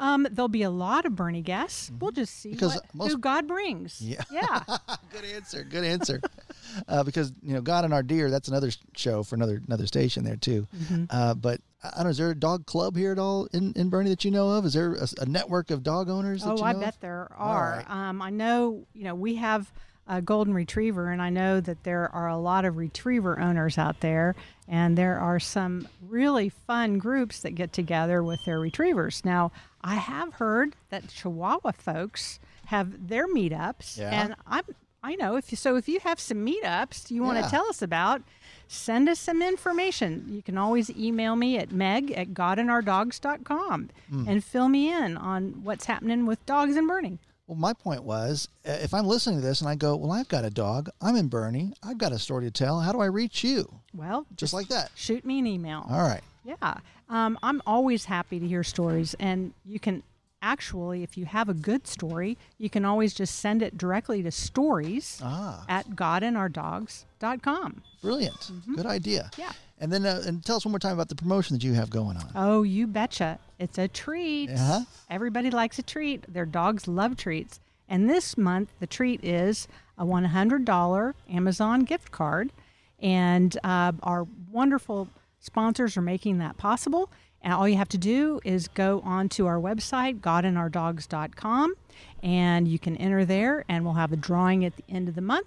Um, 0.00 0.28
there'll 0.30 0.48
be 0.48 0.62
a 0.62 0.70
lot 0.70 1.06
of 1.06 1.14
Boerne 1.14 1.42
guests. 1.42 1.90
We'll 1.98 2.12
just 2.12 2.34
see 2.40 2.50
Mm-hmm. 2.50 2.54
Because 2.56 2.74
what, 2.76 2.94
most- 2.94 3.10
who 3.12 3.18
God 3.18 3.48
brings. 3.48 4.00
Yeah. 4.00 4.22
yeah. 4.30 4.60
good 5.12 5.24
answer. 5.24 5.64
Good 5.64 5.82
answer. 5.84 6.20
uh, 6.88 7.02
because 7.02 7.32
you 7.42 7.52
know, 7.52 7.60
God 7.60 7.84
and 7.84 7.92
our 7.92 8.04
deer. 8.04 8.30
That's 8.30 8.46
another 8.48 8.70
show 8.96 9.22
for 9.24 9.34
another 9.34 9.60
another 9.66 9.86
station 9.88 10.22
there 10.24 10.36
too. 10.36 10.68
Mm-hmm. 10.76 11.04
Uh, 11.10 11.34
but 11.34 11.60
I 11.82 11.90
don't 11.96 12.04
know. 12.04 12.10
Is 12.10 12.16
there 12.18 12.30
a 12.30 12.34
dog 12.36 12.64
club 12.66 12.96
here 12.96 13.10
at 13.10 13.18
all 13.18 13.48
in, 13.52 13.72
in 13.74 13.90
Boerne 13.90 14.08
that 14.08 14.24
you 14.24 14.30
know 14.30 14.50
of? 14.50 14.64
Is 14.66 14.74
there 14.74 14.94
a, 14.94 15.08
a 15.22 15.26
network 15.26 15.70
of 15.72 15.82
dog 15.82 16.08
owners? 16.08 16.44
That 16.44 16.58
Oh, 16.60 16.62
I 16.62 16.74
bet 16.74 16.94
of? 16.94 17.00
there 17.00 17.28
are. 17.36 17.84
right. 17.88 17.90
Um, 17.90 18.22
I 18.22 18.30
know, 18.30 18.86
you 18.94 19.02
know, 19.02 19.16
we 19.16 19.34
have 19.34 19.72
a 20.08 20.22
golden 20.22 20.54
retriever, 20.54 21.10
and 21.10 21.20
I 21.20 21.28
know 21.30 21.60
that 21.60 21.84
there 21.84 22.08
are 22.14 22.28
a 22.28 22.38
lot 22.38 22.64
of 22.64 22.76
retriever 22.76 23.38
owners 23.38 23.76
out 23.76 24.00
there, 24.00 24.34
and 24.66 24.96
there 24.96 25.18
are 25.18 25.38
some 25.38 25.86
really 26.00 26.48
fun 26.48 26.98
groups 26.98 27.40
that 27.40 27.50
get 27.54 27.72
together 27.72 28.22
with 28.22 28.40
their 28.46 28.58
retrievers. 28.58 29.22
Now, 29.24 29.52
I 29.82 29.96
have 29.96 30.34
heard 30.34 30.74
that 30.90 31.08
Chihuahua 31.08 31.72
folks 31.72 32.40
have 32.66 33.08
their 33.08 33.26
meetups, 33.28 33.98
Yeah. 33.98 34.10
and 34.10 34.34
I'm. 34.46 34.62
I 35.00 35.14
know 35.14 35.36
if 35.36 35.52
you, 35.52 35.56
so. 35.56 35.76
If 35.76 35.88
you 35.88 36.00
have 36.00 36.18
some 36.18 36.44
meetups 36.44 37.08
you 37.12 37.22
want 37.22 37.38
Yeah. 37.38 37.44
to 37.44 37.50
tell 37.50 37.66
us 37.68 37.82
about, 37.82 38.20
send 38.66 39.08
us 39.08 39.20
some 39.20 39.40
information. 39.42 40.24
You 40.28 40.42
can 40.42 40.58
always 40.58 40.90
email 40.90 41.36
me 41.36 41.56
at 41.56 41.70
meg 41.70 42.10
at 42.10 42.34
godandourdogs.com 42.34 43.90
Hmm. 44.10 44.28
and 44.28 44.42
fill 44.44 44.68
me 44.68 44.92
in 44.92 45.16
on 45.16 45.60
what's 45.62 45.84
happening 45.86 46.26
with 46.26 46.44
dogs 46.46 46.76
and 46.76 46.88
Boerne. 46.90 47.18
Well, 47.48 47.56
my 47.56 47.72
point 47.72 48.04
was, 48.04 48.46
if 48.64 48.92
I'm 48.94 49.06
listening 49.06 49.40
to 49.40 49.46
this 49.46 49.60
and 49.62 49.68
I 49.68 49.74
go, 49.74 49.96
"Well, 49.96 50.12
I've 50.12 50.28
got 50.28 50.44
a 50.44 50.50
dog. 50.50 50.90
I'm 51.00 51.16
in 51.16 51.28
Boerne. 51.28 51.72
I've 51.82 51.98
got 51.98 52.12
a 52.12 52.18
story 52.18 52.44
to 52.44 52.50
tell. 52.52 52.80
How 52.80 52.92
do 52.92 53.00
I 53.00 53.06
reach 53.06 53.42
you?" 53.42 53.80
Well, 53.94 54.26
Just 54.36 54.52
like 54.52 54.68
that. 54.68 54.90
shoot 54.94 55.24
me 55.24 55.38
an 55.40 55.46
email. 55.46 55.84
All 55.90 56.02
right. 56.02 56.20
Yeah. 56.44 56.74
Um, 57.08 57.38
I'm 57.42 57.60
always 57.66 58.04
happy 58.04 58.38
to 58.38 58.46
hear 58.46 58.62
stories. 58.62 59.14
And 59.18 59.54
you 59.64 59.80
can 59.80 60.02
actually, 60.42 61.02
if 61.02 61.16
you 61.18 61.24
have 61.24 61.48
a 61.48 61.54
good 61.54 61.86
story, 61.86 62.36
you 62.58 62.68
can 62.70 62.84
always 62.84 63.12
just 63.14 63.36
send 63.40 63.62
it 63.62 63.76
directly 63.78 64.22
to 64.22 64.30
stories 64.30 65.18
Ah, 65.24 65.64
at 65.68 65.88
godandourdogs.com. 65.90 67.82
brilliant. 68.02 68.50
Good 68.74 68.86
idea. 68.86 69.30
Mm-hmm. 69.32 69.40
Yeah. 69.40 69.52
And 69.80 69.92
then, 69.92 70.04
uh, 70.06 70.22
and 70.26 70.44
tell 70.44 70.56
us 70.56 70.64
one 70.64 70.72
more 70.72 70.78
time 70.78 70.92
about 70.94 71.08
the 71.08 71.14
promotion 71.14 71.54
that 71.56 71.64
you 71.64 71.74
have 71.74 71.88
going 71.90 72.16
on. 72.16 72.30
Oh, 72.34 72.62
you 72.62 72.86
betcha. 72.86 73.38
It's 73.58 73.78
a 73.78 73.88
treat. 73.88 74.50
Uh-huh. 74.50 74.80
Everybody 75.08 75.50
likes 75.50 75.78
a 75.78 75.82
treat. 75.82 76.32
Their 76.32 76.46
dogs 76.46 76.88
love 76.88 77.16
treats. 77.16 77.60
And 77.88 78.08
this 78.10 78.36
month, 78.36 78.70
the 78.80 78.86
treat 78.86 79.24
is 79.24 79.68
a 79.96 80.04
$100 80.04 81.14
Amazon 81.30 81.84
gift 81.84 82.10
card. 82.10 82.52
And 83.00 83.56
uh, 83.62 83.92
our 84.02 84.26
wonderful 84.50 85.08
sponsors 85.38 85.96
are 85.96 86.02
making 86.02 86.38
that 86.38 86.56
possible. 86.56 87.10
And 87.40 87.52
all 87.52 87.68
you 87.68 87.76
have 87.76 87.88
to 87.90 87.98
do 87.98 88.40
is 88.44 88.66
go 88.66 89.00
onto 89.04 89.46
our 89.46 89.58
website, 89.58 90.20
godandourdogs.com, 90.20 91.74
and 92.22 92.66
you 92.66 92.80
can 92.80 92.96
enter 92.96 93.24
there, 93.24 93.64
and 93.68 93.84
we'll 93.84 93.94
have 93.94 94.12
a 94.12 94.16
drawing 94.16 94.64
at 94.64 94.76
the 94.76 94.82
end 94.88 95.08
of 95.08 95.14
the 95.14 95.20
month. 95.20 95.46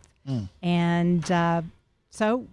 And 0.61 1.29
uh, 1.29 1.63
so 2.09 2.47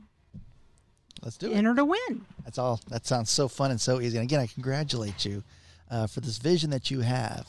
Let's 1.22 1.36
do 1.36 1.50
it. 1.50 1.56
enter 1.56 1.74
to 1.74 1.84
win. 1.84 2.24
That's 2.44 2.58
all. 2.58 2.80
That 2.88 3.06
sounds 3.06 3.30
so 3.30 3.48
fun 3.48 3.70
and 3.70 3.80
so 3.80 4.00
easy. 4.00 4.16
And 4.18 4.24
again, 4.24 4.40
I 4.40 4.46
congratulate 4.46 5.24
you 5.24 5.42
uh, 5.90 6.06
for 6.06 6.20
this 6.20 6.38
vision 6.38 6.70
that 6.70 6.90
you 6.90 7.00
have. 7.00 7.46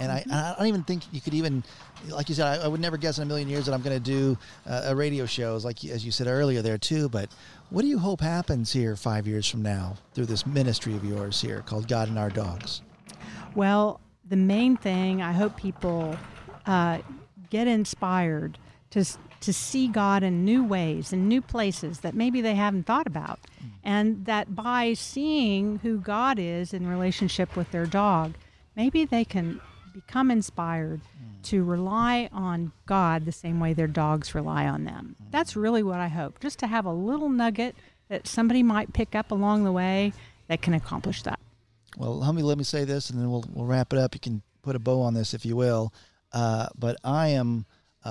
And 0.00 0.12
I, 0.12 0.18
and 0.18 0.32
I 0.32 0.54
don't 0.56 0.68
even 0.68 0.84
think 0.84 1.02
you 1.12 1.20
could 1.20 1.34
even, 1.34 1.64
like 2.08 2.28
you 2.28 2.34
said, 2.34 2.46
I, 2.46 2.64
I 2.64 2.68
would 2.68 2.80
never 2.80 2.96
guess 2.96 3.18
in 3.18 3.24
a 3.24 3.26
million 3.26 3.48
years 3.48 3.66
that 3.66 3.74
I'm 3.74 3.82
going 3.82 3.96
to 3.96 4.02
do 4.02 4.38
uh, 4.64 4.82
a 4.84 4.94
radio 4.94 5.26
shows, 5.26 5.64
like 5.64 5.84
as 5.84 6.04
you 6.04 6.12
said 6.12 6.28
earlier 6.28 6.62
there 6.62 6.78
too. 6.78 7.08
But 7.08 7.28
what 7.70 7.82
do 7.82 7.88
you 7.88 7.98
hope 7.98 8.20
happens 8.20 8.72
here 8.72 8.94
five 8.94 9.26
years 9.26 9.48
from 9.48 9.62
now 9.62 9.96
through 10.14 10.26
this 10.26 10.46
ministry 10.46 10.94
of 10.94 11.04
yours 11.04 11.40
here 11.40 11.62
called 11.66 11.88
God 11.88 12.08
and 12.08 12.18
Our 12.18 12.30
Dogs? 12.30 12.82
Well, 13.56 14.00
the 14.28 14.36
main 14.36 14.76
thing 14.76 15.20
I 15.20 15.32
hope 15.32 15.56
people 15.56 16.16
uh, 16.66 16.98
get 17.50 17.66
inspired 17.66 18.56
to 18.90 19.04
to 19.40 19.52
see 19.52 19.88
God 19.88 20.22
in 20.22 20.44
new 20.44 20.64
ways, 20.64 21.12
in 21.12 21.28
new 21.28 21.40
places 21.40 22.00
that 22.00 22.14
maybe 22.14 22.40
they 22.40 22.54
haven't 22.54 22.86
thought 22.86 23.06
about, 23.06 23.40
mm. 23.62 23.70
and 23.84 24.24
that 24.26 24.54
by 24.54 24.94
seeing 24.94 25.78
who 25.78 25.98
God 25.98 26.38
is 26.38 26.74
in 26.74 26.86
relationship 26.86 27.56
with 27.56 27.70
their 27.70 27.86
dog, 27.86 28.34
maybe 28.76 29.04
they 29.04 29.24
can 29.24 29.60
become 29.92 30.30
inspired 30.30 31.00
mm. 31.00 31.42
to 31.42 31.62
rely 31.62 32.28
on 32.32 32.72
God 32.86 33.24
the 33.24 33.32
same 33.32 33.60
way 33.60 33.72
their 33.72 33.86
dogs 33.86 34.34
rely 34.34 34.66
on 34.66 34.84
them. 34.84 35.16
Mm. 35.20 35.30
That's 35.30 35.56
really 35.56 35.82
what 35.82 36.00
I 36.00 36.08
hope. 36.08 36.40
Just 36.40 36.58
to 36.60 36.66
have 36.66 36.84
a 36.84 36.92
little 36.92 37.28
nugget 37.28 37.76
that 38.08 38.26
somebody 38.26 38.62
might 38.62 38.92
pick 38.92 39.14
up 39.14 39.30
along 39.30 39.64
the 39.64 39.72
way 39.72 40.12
that 40.48 40.62
can 40.62 40.74
accomplish 40.74 41.22
that. 41.22 41.38
Well, 41.96 42.18
let 42.18 42.34
me 42.34 42.42
let 42.42 42.58
me 42.58 42.64
say 42.64 42.84
this, 42.84 43.10
and 43.10 43.20
then 43.20 43.30
we'll 43.30 43.44
we'll 43.52 43.66
wrap 43.66 43.92
it 43.92 43.98
up. 43.98 44.14
You 44.14 44.20
can 44.20 44.42
put 44.62 44.76
a 44.76 44.78
bow 44.78 45.00
on 45.02 45.14
this 45.14 45.34
if 45.34 45.44
you 45.44 45.56
will. 45.56 45.92
Uh, 46.32 46.68
but 46.78 46.96
I 47.02 47.28
am 47.28 47.66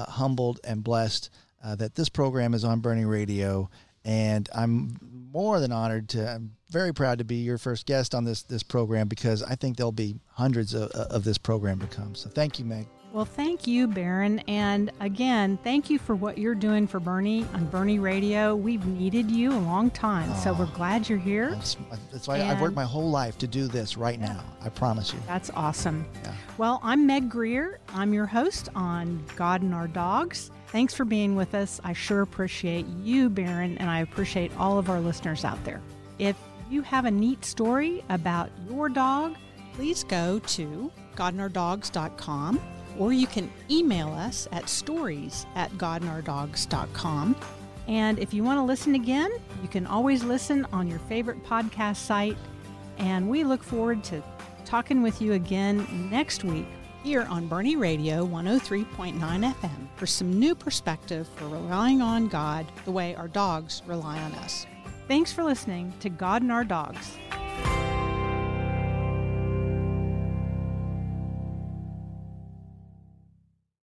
humbled 0.05 0.59
and 0.63 0.83
blessed 0.83 1.29
uh, 1.63 1.75
that 1.75 1.95
this 1.95 2.09
program 2.09 2.53
is 2.53 2.63
on 2.63 2.81
Boerne 2.81 3.09
Radio, 3.09 3.69
And 4.05 4.47
I'm 4.55 4.97
more 5.31 5.59
than 5.59 5.71
honored 5.71 6.09
to, 6.09 6.29
I'm 6.29 6.53
very 6.69 6.93
proud 6.93 7.17
to 7.17 7.23
be 7.25 7.37
your 7.37 7.57
first 7.57 7.85
guest 7.85 8.15
on 8.15 8.23
this, 8.23 8.43
this 8.43 8.63
program 8.63 9.07
because 9.07 9.43
I 9.43 9.55
think 9.55 9.77
there'll 9.77 9.91
be 9.91 10.15
hundreds 10.31 10.73
of, 10.73 10.91
of 10.91 11.23
this 11.23 11.37
program 11.37 11.79
to 11.79 11.87
come. 11.87 12.15
So 12.15 12.29
thank 12.29 12.59
you, 12.59 12.65
Meg. 12.65 12.87
Well, 13.13 13.25
thank 13.25 13.65
you, 13.65 13.87
Baron. 13.87 14.39
And 14.47 14.91
again, 14.99 15.57
thank 15.63 15.89
you 15.89 15.97
for 15.97 16.13
what 16.13 16.37
you're 16.37 16.53
doing 16.53 16.87
for 16.87 16.99
Boerne 16.99 17.51
on 17.53 17.65
Boerne 17.67 18.01
Radio. 18.01 18.55
We've 18.55 18.85
needed 18.85 19.31
you 19.31 19.53
a 19.53 19.57
long 19.57 19.89
time, 19.89 20.33
so 20.35 20.53
we're 20.53 20.65
oh, 20.65 20.71
glad 20.75 21.07
you're 21.07 21.17
here. 21.17 21.51
That's, 21.51 21.77
that's 22.11 22.27
why 22.27 22.41
I've 22.41 22.59
worked 22.59 22.75
my 22.75 22.83
whole 22.83 23.09
life 23.09 23.37
to 23.39 23.47
do 23.47 23.67
this 23.67 23.97
right 23.97 24.19
now. 24.19 24.43
I 24.61 24.69
promise 24.69 25.13
you. 25.13 25.19
That's 25.25 25.49
awesome. 25.51 26.05
Yeah. 26.23 26.33
Well, 26.57 26.81
I'm 26.83 27.07
Meg 27.07 27.29
Greer. 27.29 27.79
I'm 27.93 28.13
your 28.13 28.25
host 28.25 28.69
on 28.75 29.23
God 29.37 29.61
and 29.61 29.73
Our 29.73 29.87
Dogs. 29.87 30.51
Thanks 30.67 30.93
for 30.93 31.05
being 31.05 31.37
with 31.37 31.55
us. 31.55 31.79
I 31.85 31.93
sure 31.93 32.21
appreciate 32.21 32.85
you, 33.01 33.29
Baron, 33.29 33.77
and 33.77 33.89
I 33.89 34.01
appreciate 34.01 34.51
all 34.57 34.77
of 34.77 34.89
our 34.89 34.99
listeners 34.99 35.45
out 35.45 35.63
there. 35.63 35.81
If 36.19 36.35
you 36.69 36.81
have 36.81 37.05
a 37.05 37.11
neat 37.11 37.45
story 37.45 38.03
about 38.09 38.51
your 38.69 38.89
dog, 38.89 39.35
please 39.73 40.03
go 40.03 40.39
to 40.39 40.91
godandourdogs.com 41.15 42.59
or 42.99 43.13
you 43.13 43.27
can 43.27 43.51
email 43.69 44.09
us 44.09 44.47
at 44.51 44.69
stories 44.69 45.45
at 45.55 45.71
godandourdogs.com. 45.73 47.35
And 47.87 48.19
if 48.19 48.33
you 48.33 48.43
want 48.43 48.57
to 48.57 48.63
listen 48.63 48.95
again, 48.95 49.31
you 49.61 49.67
can 49.67 49.87
always 49.87 50.23
listen 50.23 50.65
on 50.71 50.87
your 50.87 50.99
favorite 50.99 51.43
podcast 51.43 51.97
site. 51.97 52.37
And 52.97 53.29
we 53.29 53.43
look 53.43 53.63
forward 53.63 54.03
to 54.05 54.21
talking 54.65 55.01
with 55.01 55.21
you 55.21 55.33
again 55.33 56.09
next 56.11 56.43
week 56.43 56.67
here 57.03 57.25
on 57.29 57.47
Boerne 57.47 57.79
Radio 57.79 58.25
103.9 58.25 59.17
FM 59.17 59.87
for 59.95 60.05
some 60.05 60.37
new 60.37 60.53
perspective 60.53 61.27
for 61.37 61.47
relying 61.47 62.01
on 62.01 62.27
God 62.27 62.65
the 62.83 62.91
way 62.91 63.15
our 63.15 63.29
dogs 63.29 63.81
rely 63.85 64.19
on 64.19 64.33
us. 64.33 64.65
Thanks 65.07 65.31
for 65.31 65.43
listening 65.45 65.93
to 66.01 66.09
God 66.09 66.41
and 66.41 66.51
Our 66.51 66.65
Dogs. 66.65 67.15